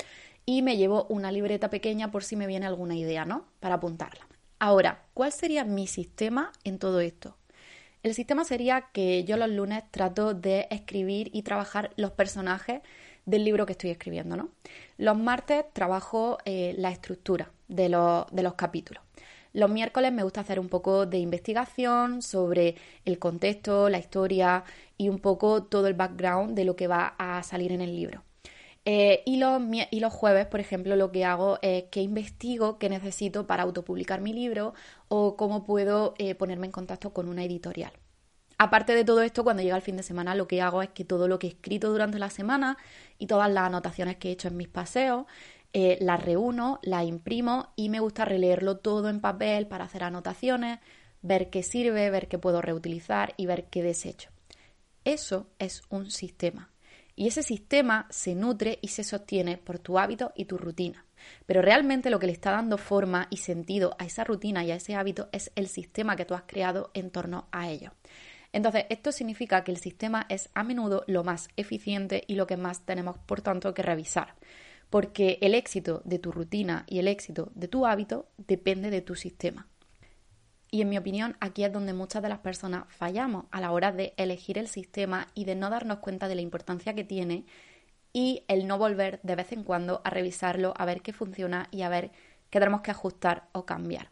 y 0.44 0.62
me 0.62 0.76
llevo 0.76 1.06
una 1.08 1.32
libreta 1.32 1.70
pequeña 1.70 2.10
por 2.10 2.24
si 2.24 2.36
me 2.36 2.46
viene 2.46 2.66
alguna 2.66 2.96
idea, 2.96 3.24
¿no? 3.24 3.46
Para 3.60 3.76
apuntarla. 3.76 4.26
Ahora, 4.58 5.04
¿cuál 5.14 5.32
sería 5.32 5.64
mi 5.64 5.86
sistema 5.86 6.52
en 6.64 6.78
todo 6.78 7.00
esto? 7.00 7.36
El 8.02 8.14
sistema 8.14 8.44
sería 8.44 8.88
que 8.92 9.24
yo 9.24 9.36
los 9.36 9.48
lunes 9.48 9.84
trato 9.90 10.34
de 10.34 10.66
escribir 10.70 11.30
y 11.32 11.42
trabajar 11.42 11.92
los 11.96 12.10
personajes 12.10 12.82
del 13.26 13.44
libro 13.44 13.66
que 13.66 13.72
estoy 13.72 13.90
escribiendo, 13.90 14.36
¿no? 14.36 14.50
Los 14.98 15.16
martes 15.16 15.64
trabajo 15.72 16.38
eh, 16.44 16.74
la 16.78 16.90
estructura 16.90 17.52
de 17.68 17.88
los, 17.88 18.26
de 18.32 18.42
los 18.42 18.54
capítulos. 18.54 19.02
Los 19.52 19.70
miércoles 19.70 20.12
me 20.12 20.22
gusta 20.22 20.40
hacer 20.40 20.58
un 20.58 20.68
poco 20.68 21.06
de 21.06 21.18
investigación 21.18 22.22
sobre 22.22 22.76
el 23.04 23.18
contexto, 23.18 23.88
la 23.88 23.98
historia 23.98 24.64
y 24.96 25.08
un 25.08 25.18
poco 25.18 25.64
todo 25.64 25.86
el 25.86 25.94
background 25.94 26.56
de 26.56 26.64
lo 26.64 26.74
que 26.74 26.88
va 26.88 27.14
a 27.18 27.42
salir 27.42 27.70
en 27.70 27.82
el 27.82 27.94
libro. 27.94 28.24
Eh, 28.84 29.22
y, 29.26 29.36
los, 29.36 29.62
y, 29.90 30.00
los, 30.00 30.12
jueves, 30.12 30.46
por 30.46 30.58
ejemplo, 30.58 30.96
lo 30.96 31.12
que 31.12 31.24
hago 31.24 31.58
es 31.62 31.84
que 31.84 32.00
investigo 32.00 32.78
qué 32.78 32.88
necesito 32.88 33.46
para 33.46 33.62
autopublicar 33.62 34.20
mi 34.20 34.32
libro 34.32 34.74
o 35.08 35.36
cómo 35.36 35.64
puedo 35.64 36.14
eh, 36.18 36.34
ponerme 36.34 36.66
en 36.66 36.72
contacto 36.72 37.12
con 37.12 37.28
una 37.28 37.44
editorial. 37.44 37.92
Aparte 38.58 38.94
de 38.94 39.04
todo 39.04 39.22
esto, 39.22 39.44
cuando 39.44 39.62
llega 39.62 39.76
el 39.76 39.82
fin 39.82 39.96
de 39.96 40.02
semana, 40.02 40.34
lo 40.34 40.48
que 40.48 40.62
hago 40.62 40.82
es 40.82 40.90
que 40.90 41.04
todo 41.04 41.28
lo 41.28 41.38
que 41.38 41.46
he 41.46 41.50
escrito 41.50 41.90
durante 41.90 42.18
la 42.18 42.30
semana 42.30 42.76
y 43.18 43.26
todas 43.26 43.50
las 43.50 43.64
anotaciones 43.64 44.16
que 44.16 44.28
he 44.28 44.32
hecho 44.32 44.48
en 44.48 44.56
mis 44.56 44.68
paseos, 44.68 45.26
eh, 45.72 45.98
las 46.00 46.22
reúno, 46.22 46.78
las 46.82 47.04
imprimo 47.04 47.72
y 47.76 47.88
me 47.88 48.00
gusta 48.00 48.24
releerlo 48.24 48.78
todo 48.78 49.08
en 49.08 49.20
papel 49.20 49.66
para 49.66 49.84
hacer 49.84 50.04
anotaciones, 50.04 50.80
ver 51.22 51.50
qué 51.50 51.62
sirve, 51.62 52.10
ver 52.10 52.28
qué 52.28 52.38
puedo 52.38 52.60
reutilizar 52.60 53.34
y 53.36 53.46
ver 53.46 53.66
qué 53.66 53.82
desecho. 53.82 54.30
Eso 55.04 55.46
es 55.58 55.82
un 55.88 56.10
sistema. 56.10 56.71
Y 57.14 57.28
ese 57.28 57.42
sistema 57.42 58.06
se 58.10 58.34
nutre 58.34 58.78
y 58.82 58.88
se 58.88 59.04
sostiene 59.04 59.58
por 59.58 59.78
tu 59.78 59.98
hábito 59.98 60.32
y 60.34 60.46
tu 60.46 60.58
rutina. 60.58 61.04
Pero 61.46 61.62
realmente 61.62 62.10
lo 62.10 62.18
que 62.18 62.26
le 62.26 62.32
está 62.32 62.50
dando 62.50 62.78
forma 62.78 63.28
y 63.30 63.38
sentido 63.38 63.94
a 63.98 64.04
esa 64.04 64.24
rutina 64.24 64.64
y 64.64 64.70
a 64.70 64.76
ese 64.76 64.94
hábito 64.94 65.28
es 65.32 65.52
el 65.54 65.68
sistema 65.68 66.16
que 66.16 66.24
tú 66.24 66.34
has 66.34 66.42
creado 66.42 66.90
en 66.94 67.10
torno 67.10 67.48
a 67.52 67.70
ello. 67.70 67.92
Entonces, 68.52 68.84
esto 68.90 69.12
significa 69.12 69.64
que 69.64 69.72
el 69.72 69.78
sistema 69.78 70.26
es 70.28 70.50
a 70.54 70.62
menudo 70.62 71.04
lo 71.06 71.24
más 71.24 71.48
eficiente 71.56 72.24
y 72.26 72.34
lo 72.34 72.46
que 72.46 72.56
más 72.56 72.84
tenemos, 72.84 73.18
por 73.18 73.40
tanto, 73.40 73.72
que 73.72 73.82
revisar. 73.82 74.34
Porque 74.90 75.38
el 75.40 75.54
éxito 75.54 76.02
de 76.04 76.18
tu 76.18 76.32
rutina 76.32 76.84
y 76.86 76.98
el 76.98 77.08
éxito 77.08 77.50
de 77.54 77.68
tu 77.68 77.86
hábito 77.86 78.28
depende 78.36 78.90
de 78.90 79.00
tu 79.00 79.14
sistema. 79.14 79.68
Y 80.74 80.80
en 80.80 80.88
mi 80.88 80.96
opinión, 80.96 81.36
aquí 81.38 81.64
es 81.64 81.72
donde 81.72 81.92
muchas 81.92 82.22
de 82.22 82.30
las 82.30 82.38
personas 82.38 82.84
fallamos 82.88 83.44
a 83.50 83.60
la 83.60 83.72
hora 83.72 83.92
de 83.92 84.14
elegir 84.16 84.56
el 84.56 84.68
sistema 84.68 85.28
y 85.34 85.44
de 85.44 85.54
no 85.54 85.68
darnos 85.68 85.98
cuenta 85.98 86.28
de 86.28 86.34
la 86.34 86.40
importancia 86.40 86.94
que 86.94 87.04
tiene 87.04 87.44
y 88.14 88.42
el 88.48 88.66
no 88.66 88.78
volver 88.78 89.20
de 89.22 89.36
vez 89.36 89.52
en 89.52 89.64
cuando 89.64 90.00
a 90.02 90.08
revisarlo, 90.08 90.72
a 90.78 90.86
ver 90.86 91.02
qué 91.02 91.12
funciona 91.12 91.68
y 91.70 91.82
a 91.82 91.90
ver 91.90 92.10
qué 92.48 92.58
tenemos 92.58 92.80
que 92.80 92.90
ajustar 92.90 93.48
o 93.52 93.66
cambiar. 93.66 94.08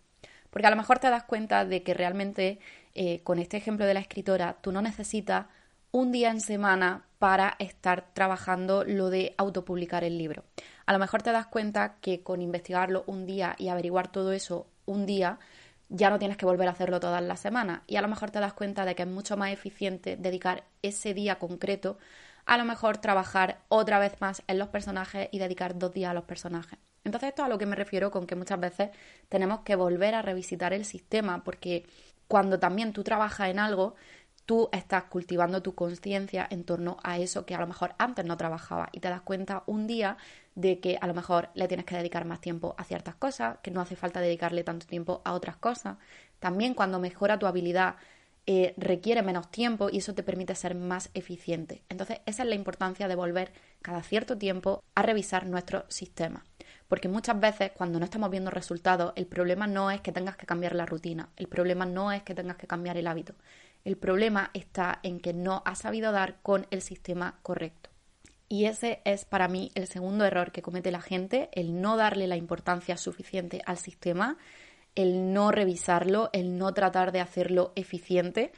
Porque 0.50 0.66
a 0.66 0.70
lo 0.70 0.76
mejor 0.76 0.98
te 0.98 1.08
das 1.08 1.24
cuenta 1.24 1.64
de 1.64 1.82
que 1.82 1.94
realmente, 1.94 2.58
eh, 2.94 3.20
con 3.22 3.38
este 3.38 3.56
ejemplo 3.56 3.86
de 3.86 3.94
la 3.94 4.00
escritora, 4.00 4.58
tú 4.60 4.70
no 4.70 4.82
necesitas 4.82 5.46
un 5.92 6.12
día 6.12 6.30
en 6.30 6.42
semana 6.42 7.06
para 7.18 7.56
estar 7.58 8.12
trabajando 8.12 8.84
lo 8.84 9.08
de 9.08 9.34
autopublicar 9.38 10.04
el 10.04 10.18
libro. 10.18 10.44
A 10.84 10.92
lo 10.92 10.98
mejor 10.98 11.22
te 11.22 11.32
das 11.32 11.46
cuenta 11.46 11.96
que 12.02 12.22
con 12.22 12.42
investigarlo 12.42 13.04
un 13.06 13.24
día 13.24 13.56
y 13.56 13.68
averiguar 13.68 14.12
todo 14.12 14.32
eso 14.32 14.66
un 14.84 15.06
día, 15.06 15.38
ya 15.90 16.08
no 16.08 16.18
tienes 16.18 16.36
que 16.36 16.46
volver 16.46 16.68
a 16.68 16.70
hacerlo 16.70 17.00
todas 17.00 17.22
las 17.22 17.40
semanas 17.40 17.82
y 17.86 17.96
a 17.96 18.02
lo 18.02 18.08
mejor 18.08 18.30
te 18.30 18.40
das 18.40 18.54
cuenta 18.54 18.84
de 18.84 18.94
que 18.94 19.02
es 19.02 19.08
mucho 19.08 19.36
más 19.36 19.52
eficiente 19.52 20.16
dedicar 20.16 20.64
ese 20.82 21.12
día 21.12 21.38
concreto 21.38 21.98
a 22.46 22.56
lo 22.56 22.64
mejor 22.64 22.98
trabajar 22.98 23.60
otra 23.68 23.98
vez 23.98 24.20
más 24.20 24.42
en 24.46 24.58
los 24.58 24.68
personajes 24.68 25.28
y 25.30 25.38
dedicar 25.38 25.78
dos 25.78 25.92
días 25.92 26.10
a 26.10 26.14
los 26.14 26.24
personajes. 26.24 26.78
Entonces 27.04 27.30
esto 27.30 27.42
es 27.42 27.46
a 27.46 27.48
lo 27.48 27.58
que 27.58 27.66
me 27.66 27.76
refiero 27.76 28.10
con 28.10 28.26
que 28.26 28.36
muchas 28.36 28.60
veces 28.60 28.90
tenemos 29.28 29.60
que 29.60 29.76
volver 29.76 30.14
a 30.14 30.22
revisitar 30.22 30.72
el 30.72 30.84
sistema 30.84 31.44
porque 31.44 31.84
cuando 32.28 32.58
también 32.58 32.92
tú 32.92 33.02
trabajas 33.02 33.50
en 33.50 33.58
algo, 33.58 33.94
tú 34.46 34.68
estás 34.72 35.04
cultivando 35.04 35.62
tu 35.62 35.74
conciencia 35.74 36.46
en 36.50 36.64
torno 36.64 36.96
a 37.02 37.18
eso 37.18 37.46
que 37.46 37.54
a 37.54 37.60
lo 37.60 37.66
mejor 37.66 37.94
antes 37.98 38.24
no 38.24 38.36
trabajaba 38.36 38.88
y 38.92 39.00
te 39.00 39.08
das 39.08 39.20
cuenta 39.20 39.62
un 39.66 39.86
día 39.86 40.16
de 40.54 40.80
que 40.80 40.98
a 41.00 41.06
lo 41.06 41.14
mejor 41.14 41.50
le 41.54 41.68
tienes 41.68 41.86
que 41.86 41.96
dedicar 41.96 42.24
más 42.24 42.40
tiempo 42.40 42.74
a 42.76 42.84
ciertas 42.84 43.14
cosas, 43.14 43.58
que 43.62 43.70
no 43.70 43.80
hace 43.80 43.96
falta 43.96 44.20
dedicarle 44.20 44.64
tanto 44.64 44.86
tiempo 44.86 45.22
a 45.24 45.32
otras 45.34 45.56
cosas. 45.56 45.98
También 46.38 46.74
cuando 46.74 46.98
mejora 46.98 47.38
tu 47.38 47.46
habilidad 47.46 47.96
eh, 48.46 48.74
requiere 48.76 49.22
menos 49.22 49.50
tiempo 49.50 49.90
y 49.90 49.98
eso 49.98 50.14
te 50.14 50.22
permite 50.22 50.54
ser 50.54 50.74
más 50.74 51.10
eficiente. 51.14 51.84
Entonces 51.88 52.20
esa 52.26 52.42
es 52.42 52.48
la 52.48 52.54
importancia 52.54 53.06
de 53.06 53.14
volver 53.14 53.52
cada 53.82 54.02
cierto 54.02 54.38
tiempo 54.38 54.82
a 54.94 55.02
revisar 55.02 55.46
nuestro 55.46 55.84
sistema. 55.88 56.44
Porque 56.88 57.08
muchas 57.08 57.38
veces 57.38 57.70
cuando 57.72 58.00
no 58.00 58.04
estamos 58.04 58.30
viendo 58.30 58.50
resultados, 58.50 59.12
el 59.14 59.26
problema 59.26 59.68
no 59.68 59.92
es 59.92 60.00
que 60.00 60.10
tengas 60.10 60.36
que 60.36 60.46
cambiar 60.46 60.74
la 60.74 60.86
rutina, 60.86 61.28
el 61.36 61.46
problema 61.46 61.86
no 61.86 62.10
es 62.10 62.24
que 62.24 62.34
tengas 62.34 62.56
que 62.56 62.66
cambiar 62.66 62.96
el 62.96 63.06
hábito, 63.06 63.34
el 63.84 63.96
problema 63.96 64.50
está 64.54 65.00
en 65.02 65.20
que 65.20 65.32
no 65.32 65.62
has 65.64 65.80
sabido 65.80 66.12
dar 66.12 66.40
con 66.42 66.66
el 66.70 66.82
sistema 66.82 67.38
correcto. 67.42 67.90
Y 68.48 68.64
ese 68.64 69.00
es 69.04 69.24
para 69.24 69.46
mí 69.46 69.70
el 69.76 69.86
segundo 69.86 70.24
error 70.24 70.50
que 70.50 70.62
comete 70.62 70.90
la 70.90 71.00
gente, 71.00 71.50
el 71.52 71.80
no 71.80 71.96
darle 71.96 72.26
la 72.26 72.36
importancia 72.36 72.96
suficiente 72.96 73.62
al 73.64 73.78
sistema, 73.78 74.38
el 74.96 75.32
no 75.32 75.52
revisarlo, 75.52 76.30
el 76.32 76.58
no 76.58 76.74
tratar 76.74 77.12
de 77.12 77.20
hacerlo 77.20 77.72
eficiente. 77.76 78.52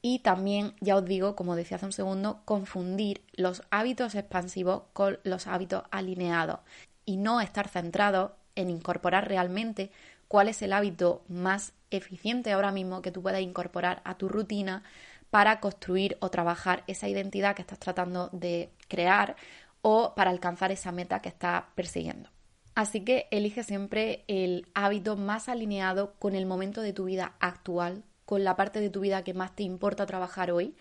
Y 0.00 0.20
también, 0.20 0.74
ya 0.80 0.96
os 0.96 1.04
digo, 1.04 1.36
como 1.36 1.54
decía 1.54 1.76
hace 1.76 1.86
un 1.86 1.92
segundo, 1.92 2.40
confundir 2.46 3.22
los 3.34 3.62
hábitos 3.70 4.14
expansivos 4.14 4.84
con 4.94 5.18
los 5.22 5.46
hábitos 5.46 5.82
alineados 5.90 6.60
y 7.04 7.18
no 7.18 7.42
estar 7.42 7.68
centrado 7.68 8.36
en 8.54 8.70
incorporar 8.70 9.28
realmente 9.28 9.90
cuál 10.28 10.48
es 10.48 10.62
el 10.62 10.72
hábito 10.72 11.22
más 11.28 11.72
eficiente 11.90 12.52
ahora 12.52 12.72
mismo 12.72 13.02
que 13.02 13.12
tú 13.12 13.22
puedas 13.22 13.40
incorporar 13.40 14.02
a 14.04 14.16
tu 14.16 14.28
rutina 14.28 14.82
para 15.30 15.60
construir 15.60 16.16
o 16.20 16.30
trabajar 16.30 16.84
esa 16.86 17.08
identidad 17.08 17.54
que 17.54 17.62
estás 17.62 17.78
tratando 17.78 18.28
de 18.32 18.70
crear 18.88 19.36
o 19.82 20.14
para 20.14 20.30
alcanzar 20.30 20.72
esa 20.72 20.92
meta 20.92 21.20
que 21.20 21.28
estás 21.28 21.64
persiguiendo. 21.74 22.30
Así 22.74 23.00
que 23.00 23.26
elige 23.30 23.62
siempre 23.62 24.24
el 24.28 24.66
hábito 24.74 25.16
más 25.16 25.48
alineado 25.48 26.14
con 26.18 26.34
el 26.34 26.44
momento 26.44 26.82
de 26.82 26.92
tu 26.92 27.04
vida 27.04 27.34
actual, 27.40 28.04
con 28.26 28.44
la 28.44 28.56
parte 28.56 28.80
de 28.80 28.90
tu 28.90 29.00
vida 29.00 29.24
que 29.24 29.32
más 29.32 29.54
te 29.54 29.62
importa 29.62 30.04
trabajar 30.04 30.50
hoy 30.50 30.76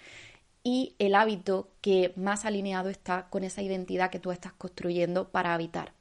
y 0.63 0.95
el 0.99 1.15
hábito 1.15 1.69
que 1.79 2.11
más 2.15 2.43
alineado 2.43 2.89
está 2.89 3.29
con 3.29 3.43
esa 3.43 3.61
identidad 3.61 4.09
que 4.09 4.19
tú 4.19 4.31
estás 4.31 4.51
construyendo 4.53 5.29
para 5.29 5.53
habitar. 5.53 5.93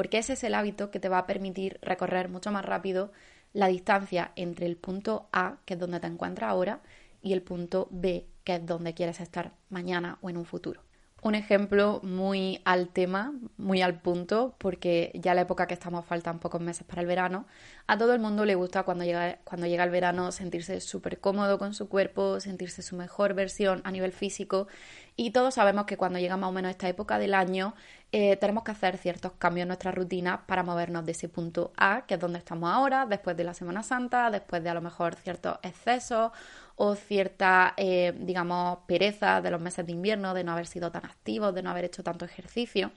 Porque 0.00 0.16
ese 0.16 0.32
es 0.32 0.44
el 0.44 0.54
hábito 0.54 0.90
que 0.90 0.98
te 0.98 1.10
va 1.10 1.18
a 1.18 1.26
permitir 1.26 1.78
recorrer 1.82 2.30
mucho 2.30 2.50
más 2.50 2.64
rápido 2.64 3.12
la 3.52 3.66
distancia 3.66 4.32
entre 4.34 4.64
el 4.64 4.78
punto 4.78 5.28
A, 5.30 5.58
que 5.66 5.74
es 5.74 5.78
donde 5.78 6.00
te 6.00 6.06
encuentras 6.06 6.48
ahora, 6.48 6.80
y 7.20 7.34
el 7.34 7.42
punto 7.42 7.86
B, 7.90 8.26
que 8.42 8.54
es 8.54 8.64
donde 8.64 8.94
quieres 8.94 9.20
estar 9.20 9.52
mañana 9.68 10.16
o 10.22 10.30
en 10.30 10.38
un 10.38 10.46
futuro. 10.46 10.80
Un 11.22 11.34
ejemplo 11.34 12.00
muy 12.02 12.62
al 12.64 12.88
tema, 12.88 13.34
muy 13.58 13.82
al 13.82 14.00
punto, 14.00 14.54
porque 14.56 15.12
ya 15.12 15.34
la 15.34 15.42
época 15.42 15.66
que 15.66 15.74
estamos 15.74 16.06
faltan 16.06 16.38
pocos 16.38 16.62
meses 16.62 16.86
para 16.86 17.02
el 17.02 17.06
verano. 17.06 17.46
A 17.86 17.98
todo 17.98 18.14
el 18.14 18.20
mundo 18.20 18.46
le 18.46 18.54
gusta 18.54 18.84
cuando 18.84 19.04
llega, 19.04 19.38
cuando 19.44 19.66
llega 19.66 19.84
el 19.84 19.90
verano 19.90 20.32
sentirse 20.32 20.80
súper 20.80 21.20
cómodo 21.20 21.58
con 21.58 21.74
su 21.74 21.90
cuerpo, 21.90 22.40
sentirse 22.40 22.80
su 22.80 22.96
mejor 22.96 23.34
versión 23.34 23.82
a 23.84 23.90
nivel 23.90 24.12
físico. 24.12 24.66
Y 25.14 25.32
todos 25.32 25.54
sabemos 25.54 25.84
que 25.84 25.98
cuando 25.98 26.18
llega 26.18 26.38
más 26.38 26.48
o 26.48 26.52
menos 26.52 26.70
esta 26.70 26.88
época 26.88 27.18
del 27.18 27.34
año, 27.34 27.74
eh, 28.12 28.36
tenemos 28.36 28.64
que 28.64 28.70
hacer 28.72 28.96
ciertos 28.96 29.32
cambios 29.32 29.64
en 29.64 29.68
nuestra 29.68 29.92
rutina 29.92 30.46
para 30.46 30.62
movernos 30.62 31.04
de 31.04 31.12
ese 31.12 31.28
punto 31.28 31.72
A, 31.76 32.06
que 32.06 32.14
es 32.14 32.20
donde 32.20 32.38
estamos 32.38 32.72
ahora, 32.72 33.04
después 33.04 33.36
de 33.36 33.44
la 33.44 33.52
Semana 33.52 33.82
Santa, 33.82 34.30
después 34.30 34.64
de 34.64 34.70
a 34.70 34.74
lo 34.74 34.80
mejor 34.80 35.16
ciertos 35.16 35.58
excesos 35.62 36.32
o 36.82 36.94
cierta, 36.94 37.74
eh, 37.76 38.14
digamos, 38.18 38.78
pereza 38.86 39.42
de 39.42 39.50
los 39.50 39.60
meses 39.60 39.84
de 39.84 39.92
invierno, 39.92 40.32
de 40.32 40.44
no 40.44 40.52
haber 40.52 40.66
sido 40.66 40.90
tan 40.90 41.04
activos, 41.04 41.54
de 41.54 41.62
no 41.62 41.68
haber 41.68 41.84
hecho 41.84 42.02
tanto 42.02 42.24
ejercicio. 42.24 42.90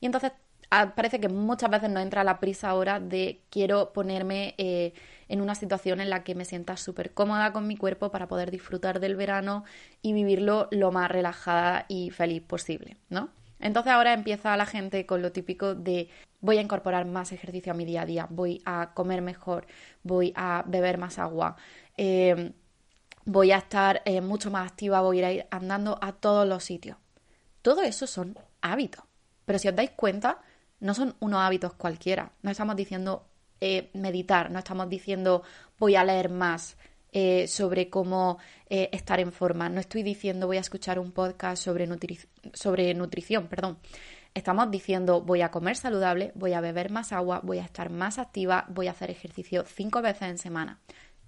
Y 0.00 0.06
entonces 0.06 0.32
ah, 0.70 0.92
parece 0.96 1.20
que 1.20 1.28
muchas 1.28 1.70
veces 1.70 1.88
nos 1.88 2.02
entra 2.02 2.24
la 2.24 2.40
prisa 2.40 2.68
ahora 2.70 2.98
de 2.98 3.40
quiero 3.48 3.92
ponerme 3.92 4.56
eh, 4.58 4.92
en 5.28 5.40
una 5.40 5.54
situación 5.54 6.00
en 6.00 6.10
la 6.10 6.24
que 6.24 6.34
me 6.34 6.44
sienta 6.44 6.76
súper 6.76 7.14
cómoda 7.14 7.52
con 7.52 7.68
mi 7.68 7.76
cuerpo 7.76 8.10
para 8.10 8.26
poder 8.26 8.50
disfrutar 8.50 8.98
del 8.98 9.14
verano 9.14 9.62
y 10.02 10.14
vivirlo 10.14 10.66
lo 10.72 10.90
más 10.90 11.08
relajada 11.08 11.84
y 11.86 12.10
feliz 12.10 12.42
posible, 12.42 12.96
¿no? 13.08 13.30
Entonces 13.60 13.92
ahora 13.92 14.14
empieza 14.14 14.56
la 14.56 14.66
gente 14.66 15.06
con 15.06 15.22
lo 15.22 15.30
típico 15.30 15.76
de 15.76 16.08
voy 16.40 16.58
a 16.58 16.60
incorporar 16.60 17.06
más 17.06 17.30
ejercicio 17.30 17.72
a 17.72 17.76
mi 17.76 17.84
día 17.84 18.02
a 18.02 18.06
día, 18.06 18.26
voy 18.30 18.62
a 18.64 18.94
comer 18.94 19.22
mejor, 19.22 19.68
voy 20.02 20.32
a 20.34 20.64
beber 20.66 20.98
más 20.98 21.18
agua, 21.20 21.56
eh, 21.96 22.52
voy 23.28 23.52
a 23.52 23.58
estar 23.58 24.00
eh, 24.06 24.22
mucho 24.22 24.50
más 24.50 24.70
activa, 24.70 25.02
voy 25.02 25.22
a 25.22 25.30
ir 25.30 25.46
andando 25.50 25.98
a 26.00 26.12
todos 26.12 26.48
los 26.48 26.64
sitios. 26.64 26.96
Todo 27.60 27.82
eso 27.82 28.06
son 28.06 28.38
hábitos. 28.62 29.04
Pero 29.44 29.58
si 29.58 29.68
os 29.68 29.76
dais 29.76 29.90
cuenta, 29.90 30.40
no 30.80 30.94
son 30.94 31.14
unos 31.20 31.40
hábitos 31.40 31.74
cualquiera. 31.74 32.32
No 32.42 32.50
estamos 32.50 32.74
diciendo 32.74 33.26
eh, 33.60 33.90
meditar, 33.92 34.50
no 34.50 34.58
estamos 34.58 34.88
diciendo 34.88 35.42
voy 35.78 35.96
a 35.96 36.04
leer 36.04 36.30
más, 36.30 36.76
sobre 37.48 37.90
cómo 37.90 38.38
estar 38.68 39.18
en 39.18 39.32
forma. 39.32 39.68
No 39.68 39.80
estoy 39.80 40.02
diciendo 40.02 40.46
voy 40.46 40.58
a 40.58 40.60
escuchar 40.60 40.98
un 40.98 41.10
podcast 41.10 41.60
sobre, 41.60 41.88
sobre 42.52 42.94
nutrición, 42.94 43.48
perdón. 43.48 43.78
Estamos 44.34 44.70
diciendo 44.70 45.20
voy 45.22 45.40
a 45.40 45.50
comer 45.50 45.74
saludable, 45.74 46.30
voy 46.34 46.52
a 46.52 46.60
beber 46.60 46.90
más 46.90 47.12
agua, 47.12 47.40
voy 47.42 47.58
a 47.58 47.64
estar 47.64 47.90
más 47.90 48.18
activa, 48.18 48.66
voy 48.68 48.86
a 48.86 48.92
hacer 48.92 49.10
ejercicio 49.10 49.64
cinco 49.66 50.00
veces 50.00 50.28
en 50.28 50.38
semana. 50.38 50.78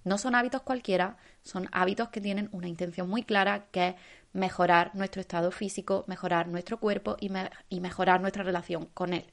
No 0.05 0.19
son 0.19 0.35
hábitos 0.35 0.63
cualquiera, 0.63 1.17
son 1.43 1.69
hábitos 1.73 2.09
que 2.09 2.21
tienen 2.21 2.49
una 2.53 2.69
intención 2.69 3.09
muy 3.09 3.23
clara 3.23 3.67
que 3.71 3.89
es 3.89 3.95
mejorar 4.33 4.95
nuestro 4.95 5.21
estado 5.21 5.51
físico, 5.51 6.05
mejorar 6.07 6.49
nuestro 6.49 6.79
cuerpo 6.79 7.17
y, 7.21 7.31
mejorar 7.81 8.21
nuestra 8.21 8.43
relación 8.43 8.87
con 8.95 9.13
él. 9.13 9.25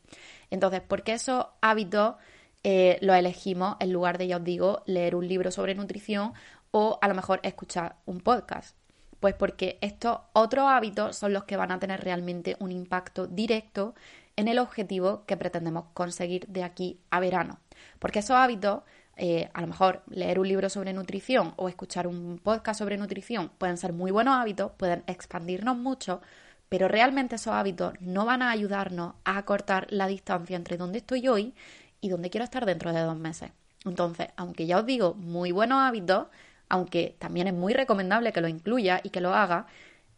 Entonces, 0.50 0.82
¿por 0.82 1.04
qué 1.04 1.14
esos 1.14 1.46
hábitos 1.62 2.16
eh, 2.64 2.98
los 3.02 3.16
elegimos 3.16 3.78
en 3.80 3.94
lugar 3.94 4.18
de, 4.18 4.28
ya 4.28 4.38
os 4.38 4.44
digo, 4.44 4.84
leer 4.86 5.16
un 5.16 5.28
libro 5.28 5.52
sobre 5.52 5.76
nutrición 5.76 6.34
o 6.72 7.00
a 7.02 7.08
lo 7.08 7.16
mejor 7.16 7.40
escuchar 7.44 7.98
un 8.06 8.20
podcast? 8.20 8.76
Pues 9.20 9.34
porque 9.34 9.78
estos 9.82 10.20
otros 10.34 10.66
hábitos 10.68 11.16
son 11.16 11.34
los 11.34 11.46
que 11.46 11.58
van 11.58 11.72
a 11.72 11.80
tener 11.80 12.04
realmente 12.04 12.56
un 12.60 12.72
impacto 12.72 13.26
directo 13.28 13.96
en 14.36 14.48
el 14.48 14.60
objetivo 14.60 15.26
que 15.26 15.38
pretendemos 15.38 15.86
conseguir 15.94 16.48
de 16.48 16.64
aquí 16.64 17.00
a 17.10 17.20
verano. 17.20 17.60
Porque 18.00 18.20
esos 18.20 18.36
hábitos, 18.38 18.84
eh, 19.18 19.50
a 19.54 19.62
lo 19.62 19.68
mejor 19.68 20.04
leer 20.10 20.40
un 20.40 20.48
libro 20.48 20.70
sobre 20.70 20.94
nutrición 20.94 21.54
o 21.56 21.70
escuchar 21.70 22.08
un 22.08 22.40
podcast 22.42 22.80
sobre 22.80 22.98
nutrición, 22.98 23.50
pueden 23.58 23.78
ser 23.78 23.92
muy 23.92 24.12
buenos 24.12 24.36
hábitos, 24.36 24.72
pueden 24.78 25.04
expandirnos 25.08 25.76
mucho, 25.76 26.22
pero 26.70 26.88
realmente 26.88 27.36
esos 27.36 27.54
hábitos 27.54 27.94
no 28.00 28.26
van 28.26 28.42
a 28.42 28.52
ayudarnos 28.52 29.16
a 29.26 29.38
acortar 29.38 29.88
la 29.90 30.08
distancia 30.08 30.56
entre 30.56 30.78
donde 30.78 31.00
estoy 31.00 31.28
hoy 31.28 31.54
y 32.00 32.10
donde 32.10 32.30
quiero 32.30 32.44
estar 32.44 32.66
dentro 32.66 32.94
de 32.94 33.02
dos 33.02 33.18
meses. 33.18 33.52
Entonces, 33.86 34.28
aunque 34.36 34.66
ya 34.66 34.78
os 34.78 34.86
digo 34.86 35.14
muy 35.16 35.52
buenos 35.52 35.80
hábitos, 35.80 36.28
aunque 36.70 37.16
también 37.20 37.48
es 37.48 37.54
muy 37.54 37.74
recomendable 37.74 38.32
que 38.34 38.42
lo 38.42 38.48
incluya 38.48 39.00
y 39.04 39.10
que 39.10 39.22
lo 39.22 39.34
haga, 39.34 39.68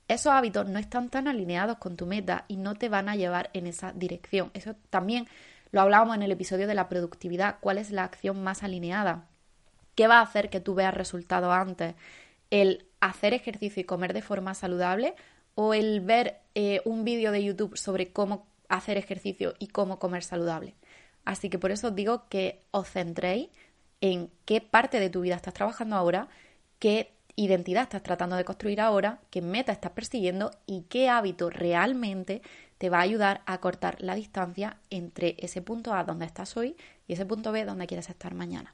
esos 0.10 0.34
hábitos 0.34 0.68
no 0.68 0.80
están 0.80 1.10
tan 1.10 1.28
alineados 1.28 1.78
con 1.78 1.96
tu 1.96 2.06
meta 2.08 2.46
y 2.48 2.58
no 2.58 2.76
te 2.76 2.90
van 2.90 3.10
a 3.10 3.16
llevar 3.16 3.52
en 3.54 3.68
esa 3.68 3.94
dirección. 3.94 4.50
Eso 4.56 4.76
también 4.90 5.28
lo 5.72 5.82
hablábamos 5.82 6.16
en 6.16 6.24
el 6.24 6.32
episodio 6.32 6.68
de 6.68 6.74
la 6.74 6.90
productividad. 6.90 7.58
¿Cuál 7.60 7.78
es 7.78 7.92
la 7.92 8.04
acción 8.04 8.44
más 8.44 8.64
alineada? 8.64 9.28
¿Qué 9.96 10.08
va 10.08 10.20
a 10.20 10.24
hacer 10.24 10.50
que 10.50 10.60
tú 10.60 10.76
veas 10.76 10.94
resultados 10.94 11.54
antes? 11.54 11.96
¿El 12.50 12.86
hacer 13.00 13.34
ejercicio 13.34 13.82
y 13.82 13.86
comer 13.86 14.14
de 14.14 14.22
forma 14.22 14.54
saludable 14.54 15.16
o 15.56 15.74
el 15.74 16.02
ver 16.02 16.40
eh, 16.56 16.82
un 16.86 17.04
vídeo 17.04 17.32
de 17.32 17.44
YouTube 17.44 17.78
sobre 17.78 18.12
cómo 18.12 18.48
hacer 18.68 18.98
ejercicio 18.98 19.54
y 19.60 19.68
cómo 19.68 20.00
comer 20.00 20.24
saludable? 20.24 20.76
Así 21.26 21.50
que 21.50 21.60
por 21.60 21.72
eso 21.72 21.90
os 21.90 21.96
digo 21.96 22.28
que 22.30 22.62
os 22.72 22.90
centréis 22.90 23.50
en 24.02 24.32
qué 24.46 24.62
parte 24.62 25.00
de 25.00 25.10
tu 25.10 25.22
vida 25.22 25.36
estás 25.36 25.54
trabajando 25.54 25.96
ahora, 25.96 26.30
qué 26.80 27.12
identidad 27.36 27.84
estás 27.84 28.04
tratando 28.04 28.36
de 28.36 28.46
construir 28.46 28.82
ahora, 28.82 29.20
qué 29.30 29.42
meta 29.42 29.72
estás 29.72 29.92
persiguiendo 29.92 30.52
y 30.66 30.84
qué 30.90 31.10
hábito 31.10 31.50
realmente 31.50 32.42
te 32.80 32.89
va 32.89 33.00
a 33.00 33.02
ayudar 33.02 33.42
a 33.46 33.60
cortar 33.60 33.98
la 34.00 34.15
distancia 34.15 34.78
entre 34.89 35.36
ese 35.38 35.62
punto 35.62 35.94
A 35.94 36.06
donde 36.06 36.26
estás 36.26 36.58
hoy 36.58 36.76
y 37.08 37.13
ese 37.13 37.26
punto 37.26 37.52
B 37.52 37.65
donde 37.65 37.86
quieres 37.86 38.10
estar 38.10 38.34
mañana. 38.34 38.74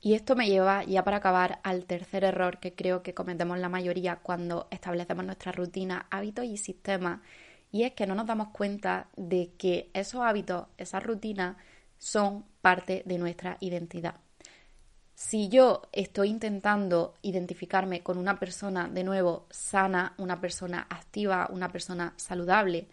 Y 0.00 0.14
esto 0.14 0.34
me 0.34 0.48
lleva 0.48 0.82
ya 0.84 1.04
para 1.04 1.18
acabar 1.18 1.60
al 1.62 1.84
tercer 1.84 2.24
error 2.24 2.58
que 2.58 2.74
creo 2.74 3.02
que 3.02 3.14
cometemos 3.14 3.58
la 3.58 3.68
mayoría 3.68 4.16
cuando 4.16 4.66
establecemos 4.70 5.24
nuestra 5.24 5.52
rutina, 5.52 6.06
hábitos 6.10 6.46
y 6.46 6.56
sistemas, 6.56 7.20
y 7.70 7.82
es 7.82 7.92
que 7.92 8.06
no 8.06 8.14
nos 8.14 8.26
damos 8.26 8.48
cuenta 8.48 9.08
de 9.16 9.52
que 9.58 9.90
esos 9.92 10.22
hábitos, 10.22 10.66
esas 10.78 11.02
rutinas, 11.02 11.56
son 11.98 12.44
parte 12.62 13.02
de 13.04 13.18
nuestra 13.18 13.58
identidad. 13.60 14.14
Si 15.14 15.48
yo 15.48 15.82
estoy 15.92 16.28
intentando 16.28 17.14
identificarme 17.22 18.02
con 18.04 18.18
una 18.18 18.38
persona 18.38 18.88
de 18.88 19.02
nuevo 19.04 19.46
sana, 19.50 20.14
una 20.16 20.40
persona 20.40 20.86
activa, 20.88 21.48
una 21.50 21.70
persona 21.70 22.14
saludable, 22.16 22.86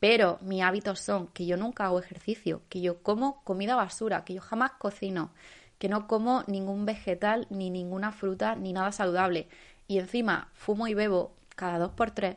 pero 0.00 0.38
mis 0.42 0.62
hábitos 0.62 1.00
son 1.00 1.28
que 1.28 1.46
yo 1.46 1.56
nunca 1.56 1.86
hago 1.86 1.98
ejercicio, 1.98 2.62
que 2.68 2.80
yo 2.80 3.02
como 3.02 3.42
comida 3.44 3.76
basura, 3.76 4.24
que 4.24 4.34
yo 4.34 4.40
jamás 4.40 4.72
cocino, 4.78 5.32
que 5.78 5.88
no 5.88 6.06
como 6.06 6.44
ningún 6.46 6.86
vegetal, 6.86 7.46
ni 7.50 7.70
ninguna 7.70 8.12
fruta, 8.12 8.56
ni 8.56 8.72
nada 8.72 8.92
saludable, 8.92 9.48
y 9.86 9.98
encima 9.98 10.50
fumo 10.54 10.88
y 10.88 10.94
bebo 10.94 11.34
cada 11.56 11.78
dos 11.78 11.92
por 11.92 12.10
tres, 12.12 12.36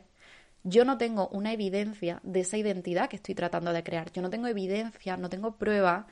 yo 0.64 0.84
no 0.84 0.98
tengo 0.98 1.28
una 1.28 1.52
evidencia 1.52 2.20
de 2.22 2.40
esa 2.40 2.56
identidad 2.56 3.08
que 3.08 3.16
estoy 3.16 3.34
tratando 3.34 3.72
de 3.72 3.82
crear. 3.82 4.12
Yo 4.12 4.22
no 4.22 4.30
tengo 4.30 4.46
evidencia, 4.46 5.16
no 5.16 5.28
tengo 5.28 5.56
prueba 5.56 6.06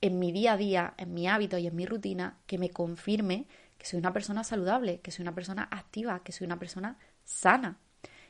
en 0.00 0.18
mi 0.18 0.32
día 0.32 0.52
a 0.54 0.56
día, 0.58 0.94
en 0.98 1.14
mi 1.14 1.26
hábito 1.26 1.56
y 1.58 1.66
en 1.66 1.76
mi 1.76 1.86
rutina 1.86 2.36
que 2.46 2.58
me 2.58 2.70
confirme 2.70 3.46
que 3.78 3.86
soy 3.86 3.98
una 3.98 4.12
persona 4.12 4.44
saludable, 4.44 5.00
que 5.00 5.10
soy 5.10 5.22
una 5.22 5.34
persona 5.34 5.68
activa, 5.70 6.22
que 6.22 6.32
soy 6.32 6.46
una 6.46 6.58
persona 6.58 6.98
sana. 7.24 7.78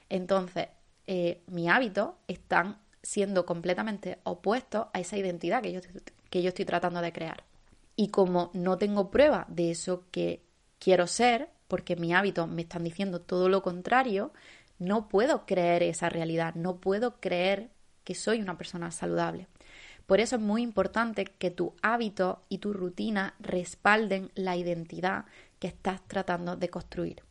Entonces, 0.08 0.68
eh, 1.06 1.42
mis 1.46 1.68
hábitos 1.68 2.10
están 2.28 2.78
siendo 3.02 3.44
completamente 3.44 4.18
opuestos 4.24 4.86
a 4.92 5.00
esa 5.00 5.16
identidad 5.16 5.62
que 5.62 5.72
yo, 5.72 5.80
que 6.30 6.42
yo 6.42 6.48
estoy 6.48 6.64
tratando 6.64 7.00
de 7.00 7.12
crear. 7.12 7.44
Y 7.96 8.08
como 8.08 8.50
no 8.54 8.78
tengo 8.78 9.10
prueba 9.10 9.46
de 9.48 9.70
eso 9.70 10.04
que 10.10 10.42
quiero 10.78 11.06
ser, 11.06 11.48
porque 11.68 11.96
mis 11.96 12.14
hábitos 12.14 12.48
me 12.48 12.62
están 12.62 12.84
diciendo 12.84 13.20
todo 13.20 13.48
lo 13.48 13.62
contrario, 13.62 14.32
no 14.78 15.08
puedo 15.08 15.46
creer 15.46 15.82
esa 15.82 16.08
realidad, 16.08 16.54
no 16.54 16.76
puedo 16.76 17.20
creer 17.20 17.70
que 18.04 18.14
soy 18.14 18.40
una 18.40 18.58
persona 18.58 18.90
saludable. 18.90 19.48
Por 20.06 20.20
eso 20.20 20.36
es 20.36 20.42
muy 20.42 20.62
importante 20.62 21.24
que 21.24 21.50
tu 21.50 21.74
hábito 21.82 22.42
y 22.48 22.58
tu 22.58 22.72
rutina 22.72 23.34
respalden 23.40 24.30
la 24.34 24.56
identidad 24.56 25.24
que 25.58 25.68
estás 25.68 26.06
tratando 26.06 26.56
de 26.56 26.68
construir. 26.68 27.22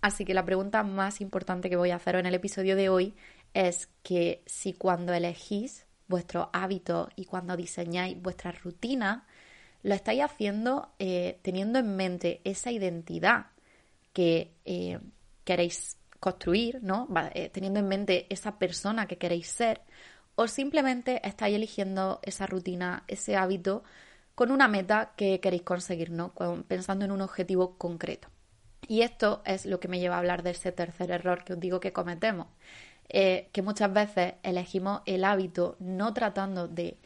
Así 0.00 0.24
que 0.24 0.34
la 0.34 0.44
pregunta 0.44 0.82
más 0.82 1.20
importante 1.20 1.68
que 1.68 1.76
voy 1.76 1.90
a 1.90 1.96
hacer 1.96 2.16
en 2.16 2.26
el 2.26 2.34
episodio 2.34 2.76
de 2.76 2.88
hoy 2.88 3.14
es 3.54 3.88
que 4.02 4.42
si 4.46 4.74
cuando 4.74 5.12
elegís 5.12 5.86
vuestro 6.06 6.50
hábito 6.52 7.08
y 7.16 7.24
cuando 7.24 7.56
diseñáis 7.56 8.20
vuestra 8.20 8.52
rutina, 8.52 9.26
lo 9.82 9.94
estáis 9.94 10.22
haciendo 10.22 10.92
eh, 10.98 11.38
teniendo 11.42 11.78
en 11.78 11.96
mente 11.96 12.40
esa 12.44 12.70
identidad 12.70 13.46
que 14.12 14.54
eh, 14.64 14.98
queréis 15.44 15.98
construir, 16.20 16.80
¿no? 16.82 17.08
Eh, 17.34 17.50
teniendo 17.50 17.80
en 17.80 17.88
mente 17.88 18.26
esa 18.30 18.58
persona 18.58 19.06
que 19.06 19.18
queréis 19.18 19.48
ser, 19.48 19.82
o 20.34 20.46
simplemente 20.48 21.26
estáis 21.26 21.56
eligiendo 21.56 22.20
esa 22.22 22.46
rutina, 22.46 23.04
ese 23.08 23.36
hábito 23.36 23.82
con 24.34 24.50
una 24.52 24.68
meta 24.68 25.14
que 25.16 25.40
queréis 25.40 25.62
conseguir, 25.62 26.10
¿no? 26.10 26.32
Pensando 26.68 27.04
en 27.04 27.12
un 27.12 27.22
objetivo 27.22 27.76
concreto. 27.76 28.28
Y 28.88 29.02
esto 29.02 29.42
es 29.44 29.66
lo 29.66 29.78
que 29.78 29.86
me 29.86 30.00
lleva 30.00 30.16
a 30.16 30.18
hablar 30.18 30.42
de 30.42 30.50
ese 30.50 30.72
tercer 30.72 31.10
error 31.10 31.44
que 31.44 31.52
os 31.52 31.60
digo 31.60 31.78
que 31.78 31.92
cometemos, 31.92 32.48
eh, 33.10 33.48
que 33.52 33.62
muchas 33.62 33.92
veces 33.92 34.34
elegimos 34.42 35.02
el 35.04 35.24
hábito 35.24 35.76
no 35.78 36.14
tratando 36.14 36.66
de 36.66 36.96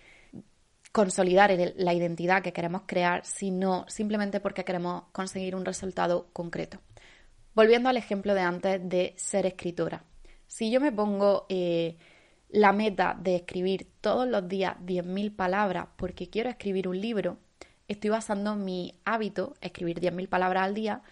consolidar 0.92 1.50
la 1.76 1.92
identidad 1.92 2.42
que 2.42 2.52
queremos 2.52 2.82
crear, 2.86 3.24
sino 3.24 3.84
simplemente 3.88 4.38
porque 4.40 4.64
queremos 4.64 5.04
conseguir 5.10 5.56
un 5.56 5.64
resultado 5.64 6.28
concreto. 6.32 6.78
Volviendo 7.54 7.88
al 7.88 7.96
ejemplo 7.96 8.34
de 8.34 8.42
antes 8.42 8.88
de 8.88 9.14
ser 9.16 9.44
escritora. 9.44 10.04
Si 10.46 10.70
yo 10.70 10.80
me 10.80 10.92
pongo 10.92 11.46
eh, 11.48 11.96
la 12.50 12.72
meta 12.72 13.16
de 13.18 13.36
escribir 13.36 13.88
todos 14.00 14.28
los 14.28 14.46
días 14.48 14.76
10.000 14.84 15.34
palabras 15.34 15.88
porque 15.96 16.30
quiero 16.30 16.48
escribir 16.48 16.86
un 16.86 17.00
libro, 17.00 17.38
estoy 17.88 18.10
basando 18.10 18.54
mi 18.54 19.00
hábito, 19.04 19.54
escribir 19.60 20.00
10.000 20.00 20.28
palabras 20.28 20.64
al 20.64 20.74
día, 20.74 21.02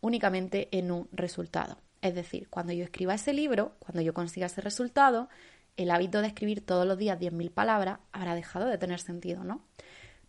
únicamente 0.00 0.68
en 0.72 0.90
un 0.90 1.08
resultado. 1.12 1.78
Es 2.02 2.14
decir, 2.14 2.48
cuando 2.48 2.72
yo 2.72 2.84
escriba 2.84 3.14
ese 3.14 3.32
libro, 3.32 3.72
cuando 3.78 4.00
yo 4.00 4.14
consiga 4.14 4.46
ese 4.46 4.60
resultado, 4.60 5.28
el 5.76 5.90
hábito 5.90 6.20
de 6.22 6.28
escribir 6.28 6.64
todos 6.64 6.86
los 6.86 6.98
días 6.98 7.18
10.000 7.18 7.50
palabras 7.50 7.98
habrá 8.12 8.34
dejado 8.34 8.66
de 8.66 8.78
tener 8.78 9.00
sentido, 9.00 9.44
¿no? 9.44 9.62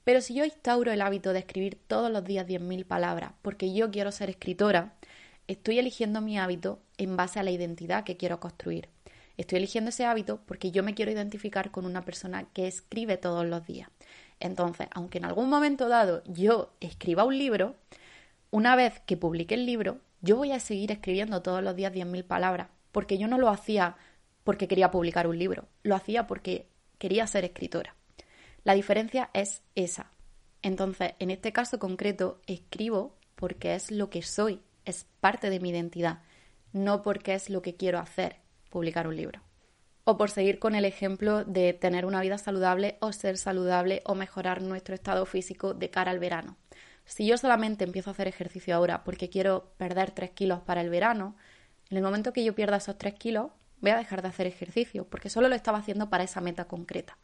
Pero 0.03 0.21
si 0.21 0.33
yo 0.33 0.45
instauro 0.45 0.91
el 0.91 1.01
hábito 1.01 1.33
de 1.33 1.39
escribir 1.39 1.77
todos 1.87 2.11
los 2.11 2.23
días 2.23 2.47
10.000 2.47 2.85
palabras 2.85 3.33
porque 3.41 3.73
yo 3.73 3.91
quiero 3.91 4.11
ser 4.11 4.29
escritora, 4.29 4.93
estoy 5.47 5.79
eligiendo 5.79 6.21
mi 6.21 6.37
hábito 6.37 6.79
en 6.97 7.17
base 7.17 7.39
a 7.39 7.43
la 7.43 7.51
identidad 7.51 8.03
que 8.03 8.17
quiero 8.17 8.39
construir. 8.39 8.89
Estoy 9.37 9.57
eligiendo 9.57 9.89
ese 9.89 10.05
hábito 10.05 10.41
porque 10.45 10.71
yo 10.71 10.81
me 10.81 10.95
quiero 10.95 11.11
identificar 11.11 11.71
con 11.71 11.85
una 11.85 12.03
persona 12.03 12.45
que 12.53 12.67
escribe 12.67 13.17
todos 13.17 13.45
los 13.45 13.65
días. 13.65 13.89
Entonces, 14.39 14.87
aunque 14.91 15.17
en 15.19 15.25
algún 15.25 15.49
momento 15.49 15.89
dado 15.89 16.23
yo 16.25 16.73
escriba 16.79 17.23
un 17.23 17.37
libro, 17.37 17.75
una 18.51 18.75
vez 18.75 18.99
que 19.05 19.17
publique 19.17 19.55
el 19.55 19.65
libro, 19.65 19.99
yo 20.21 20.37
voy 20.37 20.51
a 20.51 20.59
seguir 20.59 20.91
escribiendo 20.91 21.41
todos 21.41 21.63
los 21.63 21.75
días 21.75 21.93
10.000 21.93 22.23
palabras, 22.23 22.69
porque 22.91 23.17
yo 23.17 23.27
no 23.27 23.37
lo 23.37 23.49
hacía 23.49 23.95
porque 24.43 24.67
quería 24.67 24.91
publicar 24.91 25.27
un 25.27 25.37
libro, 25.37 25.67
lo 25.83 25.95
hacía 25.95 26.25
porque 26.25 26.69
quería 26.97 27.27
ser 27.27 27.43
escritora. 27.43 27.95
La 28.63 28.73
diferencia 28.73 29.29
es 29.33 29.61
esa. 29.75 30.11
Entonces, 30.61 31.13
en 31.19 31.31
este 31.31 31.51
caso 31.51 31.79
concreto, 31.79 32.41
escribo 32.47 33.15
porque 33.35 33.75
es 33.75 33.91
lo 33.91 34.09
que 34.09 34.21
soy, 34.21 34.61
es 34.85 35.05
parte 35.19 35.49
de 35.49 35.59
mi 35.59 35.69
identidad, 35.69 36.21
no 36.73 37.03
porque 37.03 37.33
es 37.33 37.49
lo 37.49 37.61
que 37.61 37.75
quiero 37.75 37.99
hacer, 37.99 38.37
publicar 38.69 39.07
un 39.07 39.15
libro. 39.15 39.41
O 40.03 40.17
por 40.17 40.29
seguir 40.29 40.59
con 40.59 40.75
el 40.75 40.85
ejemplo 40.85 41.43
de 41.43 41.73
tener 41.73 42.05
una 42.05 42.21
vida 42.21 42.37
saludable 42.37 42.97
o 43.01 43.11
ser 43.11 43.37
saludable 43.37 44.01
o 44.05 44.15
mejorar 44.15 44.61
nuestro 44.61 44.95
estado 44.95 45.25
físico 45.25 45.73
de 45.73 45.89
cara 45.89 46.11
al 46.11 46.19
verano. 46.19 46.55
Si 47.07 47.25
yo 47.25 47.37
solamente 47.37 47.85
empiezo 47.85 48.09
a 48.09 48.13
hacer 48.13 48.27
ejercicio 48.27 48.75
ahora 48.75 49.03
porque 49.03 49.29
quiero 49.29 49.71
perder 49.77 50.11
3 50.11 50.31
kilos 50.31 50.59
para 50.61 50.81
el 50.81 50.89
verano, 50.89 51.35
en 51.89 51.97
el 51.97 52.03
momento 52.03 52.33
que 52.33 52.43
yo 52.43 52.53
pierda 52.53 52.77
esos 52.77 52.97
3 52.97 53.13
kilos, 53.13 53.51
voy 53.79 53.91
a 53.91 53.97
dejar 53.97 54.21
de 54.21 54.27
hacer 54.27 54.45
ejercicio 54.45 55.07
porque 55.09 55.29
solo 55.29 55.47
lo 55.47 55.55
estaba 55.55 55.77
haciendo 55.77 56.09
para 56.09 56.25
esa 56.25 56.41
meta 56.41 56.65
concreta. 56.65 57.17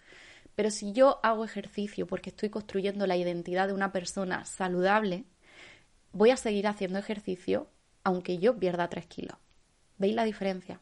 Pero 0.56 0.72
si 0.72 0.94
yo 0.94 1.20
hago 1.22 1.44
ejercicio 1.44 2.08
porque 2.08 2.30
estoy 2.30 2.50
construyendo 2.50 3.06
la 3.08 3.18
identidad 3.18 3.68
de 3.68 3.74
una 3.74 3.92
persona 3.92 4.46
saludable, 4.46 5.26
voy 6.14 6.32
a 6.32 6.38
seguir 6.38 6.66
haciendo 6.68 6.98
ejercicio 6.98 7.68
aunque 8.06 8.38
yo 8.38 8.58
pierda 8.58 8.90
3 8.90 9.06
kilos. 9.08 9.38
¿Veis 9.98 10.16
la 10.16 10.24
diferencia? 10.24 10.80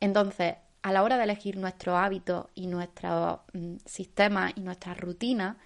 Entonces, 0.00 0.56
a 0.82 0.92
la 0.92 1.02
hora 1.04 1.18
de 1.18 1.24
elegir 1.24 1.56
nuestros 1.56 1.96
hábitos 1.96 2.46
y 2.54 2.66
nuestros 2.66 3.40
mm, 3.52 3.76
sistemas 3.84 4.52
y 4.56 4.60
nuestras 4.60 4.98
rutinas, 4.98 5.56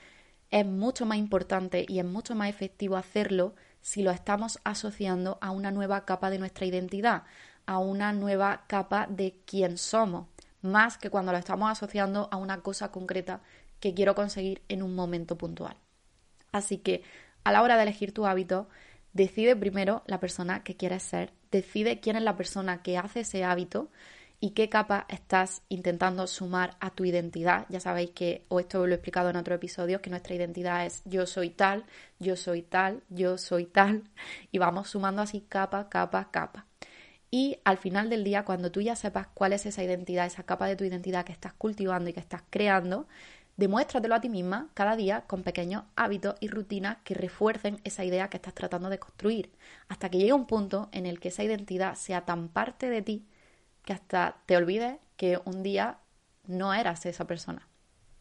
es 0.52 0.66
mucho 0.66 1.06
más 1.06 1.18
importante 1.18 1.84
y 1.88 1.98
es 1.98 2.04
mucho 2.04 2.36
más 2.36 2.50
efectivo 2.50 2.96
hacerlo 2.96 3.54
si 3.80 4.02
lo 4.02 4.12
estamos 4.12 4.60
asociando 4.64 5.38
a 5.40 5.50
una 5.50 5.72
nueva 5.72 6.04
capa 6.04 6.30
de 6.30 6.38
nuestra 6.38 6.66
identidad, 6.66 7.24
a 7.66 7.78
una 7.78 8.12
nueva 8.12 8.64
capa 8.68 9.06
de 9.08 9.34
quién 9.46 9.78
somos, 9.78 10.28
más 10.60 10.98
que 10.98 11.10
cuando 11.10 11.32
lo 11.32 11.38
estamos 11.38 11.70
asociando 11.70 12.28
a 12.30 12.36
una 12.36 12.60
cosa 12.60 12.92
concreta 12.92 13.40
que 13.80 13.94
quiero 13.94 14.14
conseguir 14.14 14.62
en 14.68 14.82
un 14.82 14.94
momento 14.94 15.36
puntual. 15.36 15.76
Así 16.52 16.78
que 16.78 17.02
a 17.44 17.50
la 17.50 17.62
hora 17.62 17.76
de 17.76 17.84
elegir 17.84 18.12
tu 18.12 18.26
hábito, 18.26 18.68
decide 19.14 19.56
primero 19.56 20.02
la 20.06 20.20
persona 20.20 20.62
que 20.62 20.76
quieres 20.76 21.02
ser, 21.02 21.32
decide 21.50 21.98
quién 21.98 22.16
es 22.16 22.22
la 22.22 22.36
persona 22.36 22.82
que 22.82 22.98
hace 22.98 23.20
ese 23.20 23.42
hábito 23.42 23.90
y 24.42 24.50
qué 24.50 24.68
capa 24.68 25.06
estás 25.08 25.62
intentando 25.68 26.26
sumar 26.26 26.76
a 26.80 26.90
tu 26.90 27.04
identidad. 27.04 27.64
Ya 27.68 27.78
sabéis 27.78 28.10
que, 28.10 28.44
o 28.48 28.58
esto 28.58 28.84
lo 28.88 28.92
he 28.92 28.96
explicado 28.96 29.30
en 29.30 29.36
otro 29.36 29.54
episodio, 29.54 30.02
que 30.02 30.10
nuestra 30.10 30.34
identidad 30.34 30.84
es 30.84 31.00
yo 31.04 31.26
soy 31.26 31.50
tal, 31.50 31.84
yo 32.18 32.34
soy 32.34 32.62
tal, 32.62 33.04
yo 33.08 33.38
soy 33.38 33.66
tal, 33.66 34.02
y 34.50 34.58
vamos 34.58 34.90
sumando 34.90 35.22
así 35.22 35.42
capa, 35.48 35.88
capa, 35.88 36.28
capa. 36.32 36.66
Y 37.30 37.60
al 37.64 37.78
final 37.78 38.10
del 38.10 38.24
día, 38.24 38.44
cuando 38.44 38.72
tú 38.72 38.80
ya 38.80 38.96
sepas 38.96 39.28
cuál 39.28 39.52
es 39.52 39.64
esa 39.64 39.84
identidad, 39.84 40.26
esa 40.26 40.42
capa 40.42 40.66
de 40.66 40.74
tu 40.74 40.82
identidad 40.82 41.24
que 41.24 41.32
estás 41.32 41.52
cultivando 41.52 42.10
y 42.10 42.12
que 42.12 42.18
estás 42.18 42.42
creando, 42.50 43.06
demuéstratelo 43.56 44.16
a 44.16 44.20
ti 44.20 44.28
misma 44.28 44.70
cada 44.74 44.96
día 44.96 45.20
con 45.28 45.44
pequeños 45.44 45.84
hábitos 45.94 46.34
y 46.40 46.48
rutinas 46.48 46.98
que 47.04 47.14
refuercen 47.14 47.80
esa 47.84 48.04
idea 48.04 48.28
que 48.28 48.38
estás 48.38 48.54
tratando 48.54 48.90
de 48.90 48.98
construir, 48.98 49.52
hasta 49.88 50.10
que 50.10 50.18
llegue 50.18 50.32
un 50.32 50.46
punto 50.46 50.88
en 50.90 51.06
el 51.06 51.20
que 51.20 51.28
esa 51.28 51.44
identidad 51.44 51.94
sea 51.94 52.24
tan 52.24 52.48
parte 52.48 52.90
de 52.90 53.02
ti 53.02 53.24
que 53.84 53.92
hasta 53.92 54.36
te 54.46 54.56
olvides 54.56 54.98
que 55.16 55.40
un 55.44 55.62
día 55.62 55.98
no 56.46 56.74
eras 56.74 57.06
esa 57.06 57.26
persona. 57.26 57.68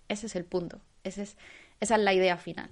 Ese 0.07 0.27
es 0.27 0.35
el 0.35 0.45
punto, 0.45 0.81
esa 1.03 1.23
es 1.79 1.89
la 1.89 2.13
idea 2.13 2.37
final. 2.37 2.69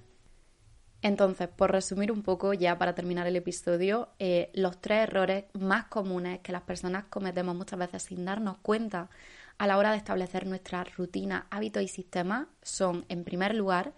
Entonces, 1.01 1.47
por 1.47 1.71
resumir 1.71 2.11
un 2.11 2.23
poco, 2.23 2.53
ya 2.53 2.77
para 2.77 2.93
terminar 2.93 3.25
el 3.25 3.37
episodio, 3.37 4.09
eh, 4.19 4.51
los 4.53 4.81
tres 4.81 5.03
errores 5.03 5.45
más 5.53 5.85
comunes 5.85 6.39
que 6.39 6.51
las 6.51 6.63
personas 6.63 7.05
cometemos 7.05 7.55
muchas 7.55 7.79
veces 7.79 8.03
sin 8.03 8.25
darnos 8.25 8.57
cuenta 8.57 9.09
a 9.57 9.67
la 9.67 9.77
hora 9.77 9.91
de 9.91 9.97
establecer 9.97 10.45
nuestra 10.45 10.83
rutina, 10.83 11.47
hábitos 11.51 11.83
y 11.83 11.87
sistemas 11.87 12.47
son, 12.61 13.05
en 13.07 13.23
primer 13.23 13.55
lugar, 13.55 13.93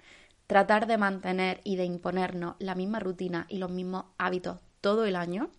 tratar 0.45 0.85
de 0.85 0.97
mantener 0.97 1.61
y 1.63 1.75
de 1.75 1.85
imponernos 1.85 2.55
la 2.59 2.75
misma 2.75 2.99
rutina 2.99 3.45
y 3.49 3.57
los 3.57 3.71
mismos 3.71 4.05
hábitos 4.17 4.59
todo 4.79 5.05
el 5.05 5.15
año. 5.15 5.49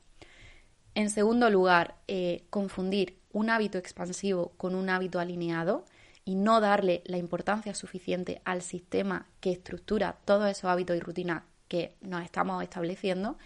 En 0.94 1.10
segundo 1.10 1.50
lugar, 1.50 1.96
eh, 2.06 2.44
confundir 2.50 3.18
un 3.32 3.50
hábito 3.50 3.78
expansivo 3.78 4.52
con 4.56 4.74
un 4.74 4.88
hábito 4.90 5.20
alineado 5.20 5.84
y 6.24 6.34
no 6.34 6.60
darle 6.60 7.02
la 7.04 7.18
importancia 7.18 7.74
suficiente 7.74 8.40
al 8.44 8.62
sistema 8.62 9.26
que 9.40 9.52
estructura 9.52 10.18
todos 10.24 10.48
esos 10.50 10.64
hábitos 10.64 10.96
y 10.96 11.00
rutinas 11.00 11.42
que 11.68 11.94
nos 12.00 12.22
estamos 12.22 12.62
estableciendo. 12.62 13.38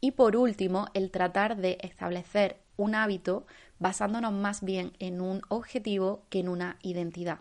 Y 0.00 0.12
por 0.12 0.36
último, 0.36 0.86
el 0.94 1.10
tratar 1.10 1.56
de 1.56 1.78
establecer 1.80 2.60
un 2.76 2.94
hábito 2.94 3.46
basándonos 3.78 4.32
más 4.32 4.62
bien 4.62 4.92
en 4.98 5.20
un 5.20 5.42
objetivo 5.48 6.24
que 6.30 6.40
en 6.40 6.48
una 6.48 6.78
identidad. 6.82 7.40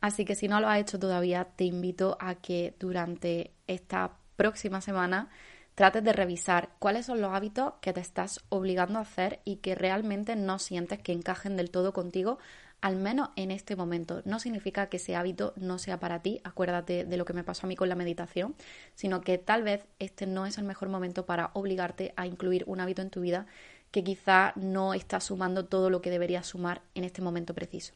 Así 0.00 0.24
que 0.24 0.34
si 0.34 0.48
no 0.48 0.60
lo 0.60 0.68
has 0.68 0.80
hecho 0.80 0.98
todavía, 0.98 1.44
te 1.44 1.64
invito 1.64 2.16
a 2.18 2.34
que 2.34 2.74
durante 2.80 3.52
esta 3.66 4.16
próxima 4.36 4.80
semana 4.80 5.30
trates 5.74 6.04
de 6.04 6.12
revisar 6.12 6.70
cuáles 6.78 7.06
son 7.06 7.20
los 7.20 7.32
hábitos 7.32 7.74
que 7.80 7.92
te 7.92 8.00
estás 8.00 8.40
obligando 8.48 8.98
a 8.98 9.02
hacer 9.02 9.40
y 9.44 9.56
que 9.56 9.74
realmente 9.74 10.36
no 10.36 10.58
sientes 10.58 11.00
que 11.00 11.12
encajen 11.12 11.56
del 11.56 11.70
todo 11.70 11.92
contigo, 11.92 12.38
al 12.80 12.96
menos 12.96 13.30
en 13.36 13.50
este 13.50 13.76
momento. 13.76 14.22
No 14.24 14.38
significa 14.38 14.88
que 14.88 14.98
ese 14.98 15.16
hábito 15.16 15.54
no 15.56 15.78
sea 15.78 16.00
para 16.00 16.20
ti, 16.20 16.40
acuérdate 16.44 17.04
de 17.04 17.16
lo 17.16 17.24
que 17.24 17.32
me 17.32 17.44
pasó 17.44 17.66
a 17.66 17.68
mí 17.68 17.76
con 17.76 17.88
la 17.88 17.94
meditación, 17.94 18.54
sino 18.94 19.20
que 19.20 19.38
tal 19.38 19.62
vez 19.62 19.86
este 19.98 20.26
no 20.26 20.46
es 20.46 20.58
el 20.58 20.64
mejor 20.64 20.88
momento 20.88 21.24
para 21.24 21.50
obligarte 21.54 22.12
a 22.16 22.26
incluir 22.26 22.64
un 22.66 22.80
hábito 22.80 23.00
en 23.00 23.10
tu 23.10 23.20
vida 23.20 23.46
que 23.92 24.02
quizá 24.02 24.52
no 24.56 24.94
está 24.94 25.20
sumando 25.20 25.66
todo 25.66 25.90
lo 25.90 26.00
que 26.00 26.10
debería 26.10 26.42
sumar 26.42 26.82
en 26.94 27.04
este 27.04 27.22
momento 27.22 27.54
preciso. 27.54 27.94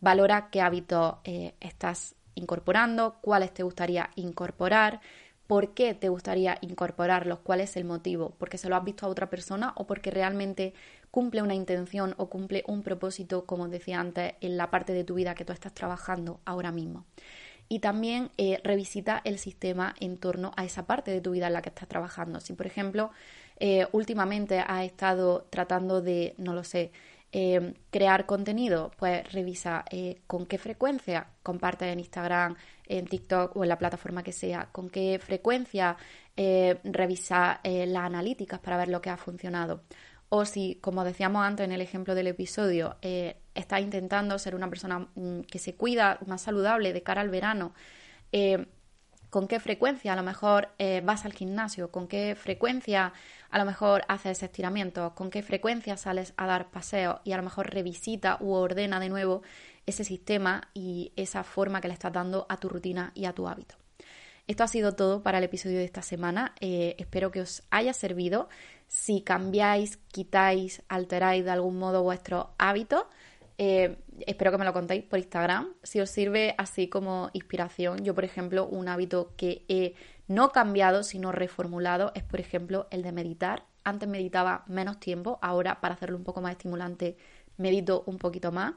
Valora 0.00 0.48
qué 0.50 0.60
hábitos 0.62 1.16
eh, 1.24 1.54
estás 1.60 2.14
incorporando, 2.34 3.18
cuáles 3.20 3.52
te 3.52 3.62
gustaría 3.62 4.10
incorporar, 4.14 5.00
por 5.48 5.72
qué 5.72 5.94
te 5.94 6.10
gustaría 6.10 6.58
incorporarlos, 6.60 7.40
cuál 7.40 7.62
es 7.62 7.76
el 7.78 7.84
motivo, 7.84 8.34
porque 8.38 8.58
se 8.58 8.68
lo 8.68 8.76
has 8.76 8.84
visto 8.84 9.06
a 9.06 9.08
otra 9.08 9.30
persona 9.30 9.72
o 9.76 9.86
porque 9.86 10.10
realmente 10.10 10.74
cumple 11.10 11.40
una 11.40 11.54
intención 11.54 12.14
o 12.18 12.28
cumple 12.28 12.62
un 12.66 12.82
propósito, 12.82 13.46
como 13.46 13.66
decía 13.66 13.98
antes, 13.98 14.34
en 14.42 14.58
la 14.58 14.70
parte 14.70 14.92
de 14.92 15.04
tu 15.04 15.14
vida 15.14 15.34
que 15.34 15.46
tú 15.46 15.54
estás 15.54 15.72
trabajando 15.72 16.38
ahora 16.44 16.70
mismo. 16.70 17.06
Y 17.66 17.78
también 17.78 18.30
eh, 18.36 18.60
revisita 18.62 19.22
el 19.24 19.38
sistema 19.38 19.94
en 20.00 20.18
torno 20.18 20.52
a 20.56 20.66
esa 20.66 20.86
parte 20.86 21.10
de 21.10 21.22
tu 21.22 21.30
vida 21.30 21.46
en 21.46 21.54
la 21.54 21.62
que 21.62 21.70
estás 21.70 21.88
trabajando. 21.88 22.40
Si, 22.40 22.52
por 22.52 22.66
ejemplo, 22.66 23.10
eh, 23.58 23.86
últimamente 23.92 24.60
has 24.60 24.84
estado 24.84 25.46
tratando 25.48 26.02
de, 26.02 26.34
no 26.36 26.52
lo 26.52 26.62
sé, 26.62 26.92
eh, 27.32 27.74
crear 27.90 28.26
contenido, 28.26 28.90
pues 28.98 29.30
revisa 29.32 29.84
con 30.26 30.46
qué 30.46 30.56
frecuencia 30.56 31.28
compartes 31.42 31.92
en 31.92 32.00
Instagram, 32.00 32.56
en 32.88 33.06
TikTok 33.06 33.56
o 33.56 33.62
en 33.62 33.68
la 33.68 33.78
plataforma 33.78 34.22
que 34.22 34.32
sea, 34.32 34.68
con 34.72 34.90
qué 34.90 35.18
frecuencia 35.18 35.96
eh, 36.36 36.78
revisa 36.84 37.60
las 37.64 38.04
analíticas 38.04 38.60
para 38.60 38.76
ver 38.76 38.88
lo 38.88 39.00
que 39.00 39.10
ha 39.10 39.16
funcionado. 39.16 39.82
O 40.30 40.44
si, 40.44 40.76
como 40.80 41.04
decíamos 41.04 41.44
antes 41.44 41.64
en 41.64 41.72
el 41.72 41.80
ejemplo 41.80 42.14
del 42.14 42.26
episodio, 42.26 42.96
estás 43.54 43.80
intentando 43.80 44.38
ser 44.38 44.54
una 44.54 44.68
persona 44.68 45.08
mm, 45.14 45.40
que 45.42 45.58
se 45.58 45.74
cuida, 45.74 46.18
más 46.26 46.42
saludable 46.42 46.92
de 46.92 47.02
cara 47.02 47.22
al 47.22 47.30
verano, 47.30 47.72
con 49.30 49.46
qué 49.46 49.60
frecuencia 49.60 50.12
a 50.12 50.16
lo 50.16 50.22
mejor 50.22 50.70
eh, 50.78 51.02
vas 51.04 51.24
al 51.24 51.32
gimnasio, 51.32 51.90
con 51.90 52.08
qué 52.08 52.34
frecuencia 52.34 53.12
a 53.50 53.58
lo 53.58 53.64
mejor 53.64 54.04
haces 54.08 54.42
estiramientos, 54.42 55.12
con 55.12 55.30
qué 55.30 55.42
frecuencia 55.42 55.96
sales 55.96 56.32
a 56.36 56.46
dar 56.46 56.70
paseos 56.70 57.20
y 57.24 57.32
a 57.32 57.36
lo 57.36 57.42
mejor 57.42 57.70
revisita 57.70 58.38
u 58.40 58.52
ordena 58.52 59.00
de 59.00 59.08
nuevo 59.08 59.42
ese 59.88 60.04
sistema 60.04 60.68
y 60.74 61.12
esa 61.16 61.42
forma 61.42 61.80
que 61.80 61.88
le 61.88 61.94
estás 61.94 62.12
dando 62.12 62.46
a 62.48 62.58
tu 62.58 62.68
rutina 62.68 63.12
y 63.14 63.24
a 63.24 63.32
tu 63.32 63.48
hábito. 63.48 63.74
Esto 64.46 64.64
ha 64.64 64.68
sido 64.68 64.92
todo 64.92 65.22
para 65.22 65.38
el 65.38 65.44
episodio 65.44 65.78
de 65.78 65.84
esta 65.84 66.02
semana. 66.02 66.54
Eh, 66.60 66.94
espero 66.98 67.30
que 67.30 67.40
os 67.40 67.62
haya 67.70 67.92
servido. 67.92 68.48
Si 68.86 69.20
cambiáis, 69.20 69.98
quitáis, 70.10 70.82
alteráis 70.88 71.44
de 71.44 71.50
algún 71.50 71.78
modo 71.78 72.02
vuestro 72.02 72.54
hábito, 72.56 73.08
eh, 73.58 73.96
espero 74.26 74.52
que 74.52 74.58
me 74.58 74.64
lo 74.64 74.72
contéis 74.72 75.04
por 75.04 75.18
Instagram. 75.18 75.74
Si 75.82 76.00
os 76.00 76.08
sirve 76.08 76.54
así 76.56 76.88
como 76.88 77.28
inspiración, 77.32 78.04
yo, 78.04 78.14
por 78.14 78.24
ejemplo, 78.24 78.66
un 78.66 78.88
hábito 78.88 79.34
que 79.36 79.64
he 79.68 79.94
no 80.28 80.52
cambiado, 80.52 81.02
sino 81.02 81.32
reformulado, 81.32 82.12
es, 82.14 82.22
por 82.22 82.40
ejemplo, 82.40 82.86
el 82.90 83.02
de 83.02 83.12
meditar. 83.12 83.64
Antes 83.82 84.08
meditaba 84.08 84.64
menos 84.68 85.00
tiempo, 85.00 85.38
ahora 85.42 85.80
para 85.80 85.94
hacerlo 85.94 86.16
un 86.16 86.24
poco 86.24 86.40
más 86.40 86.52
estimulante, 86.52 87.16
medito 87.56 88.04
un 88.06 88.18
poquito 88.18 88.52
más. 88.52 88.74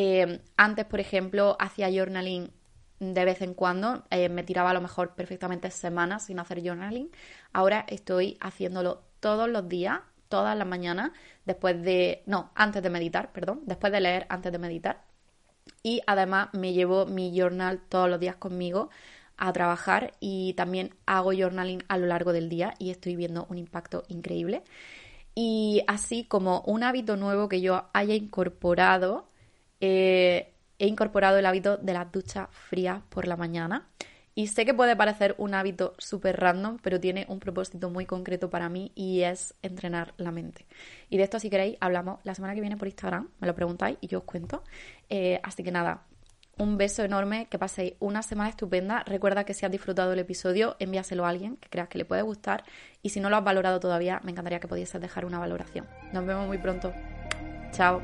Eh, 0.00 0.40
antes, 0.56 0.84
por 0.84 1.00
ejemplo, 1.00 1.56
hacía 1.58 1.90
journaling 1.90 2.52
de 3.00 3.24
vez 3.24 3.42
en 3.42 3.52
cuando, 3.52 4.04
eh, 4.10 4.28
me 4.28 4.44
tiraba 4.44 4.70
a 4.70 4.74
lo 4.74 4.80
mejor 4.80 5.16
perfectamente 5.16 5.72
semanas 5.72 6.26
sin 6.26 6.38
hacer 6.38 6.62
journaling. 6.62 7.10
Ahora 7.52 7.84
estoy 7.88 8.38
haciéndolo 8.40 9.02
todos 9.18 9.48
los 9.48 9.68
días, 9.68 9.98
todas 10.28 10.56
las 10.56 10.68
mañanas, 10.68 11.10
después 11.46 11.82
de, 11.82 12.22
no, 12.26 12.52
antes 12.54 12.80
de 12.80 12.90
meditar, 12.90 13.32
perdón, 13.32 13.62
después 13.66 13.92
de 13.92 14.00
leer, 14.00 14.26
antes 14.28 14.52
de 14.52 14.58
meditar. 14.58 15.04
Y 15.82 16.00
además 16.06 16.50
me 16.52 16.72
llevo 16.72 17.06
mi 17.06 17.36
journal 17.36 17.80
todos 17.88 18.08
los 18.08 18.20
días 18.20 18.36
conmigo 18.36 18.90
a 19.36 19.52
trabajar 19.52 20.12
y 20.20 20.52
también 20.54 20.94
hago 21.06 21.32
journaling 21.32 21.82
a 21.88 21.98
lo 21.98 22.06
largo 22.06 22.32
del 22.32 22.48
día 22.48 22.74
y 22.78 22.90
estoy 22.90 23.16
viendo 23.16 23.46
un 23.50 23.58
impacto 23.58 24.04
increíble. 24.06 24.62
Y 25.34 25.82
así 25.88 26.24
como 26.24 26.62
un 26.66 26.84
hábito 26.84 27.16
nuevo 27.16 27.48
que 27.48 27.60
yo 27.60 27.88
haya 27.92 28.14
incorporado, 28.14 29.27
eh, 29.80 30.52
he 30.78 30.86
incorporado 30.86 31.38
el 31.38 31.46
hábito 31.46 31.76
de 31.76 31.92
las 31.92 32.10
duchas 32.10 32.48
frías 32.50 33.02
por 33.08 33.26
la 33.26 33.36
mañana. 33.36 33.88
Y 34.34 34.46
sé 34.46 34.64
que 34.64 34.72
puede 34.72 34.94
parecer 34.94 35.34
un 35.38 35.52
hábito 35.54 35.94
súper 35.98 36.38
random, 36.38 36.78
pero 36.80 37.00
tiene 37.00 37.26
un 37.28 37.40
propósito 37.40 37.90
muy 37.90 38.06
concreto 38.06 38.50
para 38.50 38.68
mí 38.68 38.92
y 38.94 39.22
es 39.22 39.54
entrenar 39.62 40.14
la 40.16 40.30
mente. 40.30 40.64
Y 41.10 41.16
de 41.16 41.24
esto, 41.24 41.40
si 41.40 41.50
queréis, 41.50 41.76
hablamos 41.80 42.20
la 42.22 42.36
semana 42.36 42.54
que 42.54 42.60
viene 42.60 42.76
por 42.76 42.86
Instagram, 42.86 43.30
me 43.40 43.48
lo 43.48 43.54
preguntáis 43.56 43.98
y 44.00 44.06
yo 44.06 44.18
os 44.18 44.24
cuento. 44.24 44.62
Eh, 45.08 45.40
así 45.42 45.64
que 45.64 45.72
nada, 45.72 46.04
un 46.58 46.76
beso 46.76 47.02
enorme, 47.02 47.46
que 47.50 47.58
paséis 47.58 47.94
una 47.98 48.22
semana 48.22 48.50
estupenda. 48.50 49.02
Recuerda 49.04 49.42
que 49.42 49.54
si 49.54 49.64
has 49.64 49.72
disfrutado 49.72 50.12
el 50.12 50.18
episodio, 50.18 50.76
envíaselo 50.78 51.24
a 51.24 51.30
alguien 51.30 51.56
que 51.56 51.68
creas 51.68 51.88
que 51.88 51.98
le 51.98 52.04
puede 52.04 52.22
gustar. 52.22 52.64
Y 53.02 53.08
si 53.08 53.18
no 53.20 53.30
lo 53.30 53.36
has 53.36 53.44
valorado 53.44 53.80
todavía, 53.80 54.20
me 54.22 54.30
encantaría 54.30 54.60
que 54.60 54.68
pudieses 54.68 55.00
dejar 55.00 55.24
una 55.24 55.38
valoración. 55.38 55.88
Nos 56.12 56.26
vemos 56.26 56.46
muy 56.46 56.58
pronto. 56.58 56.92
Chao. 57.72 58.00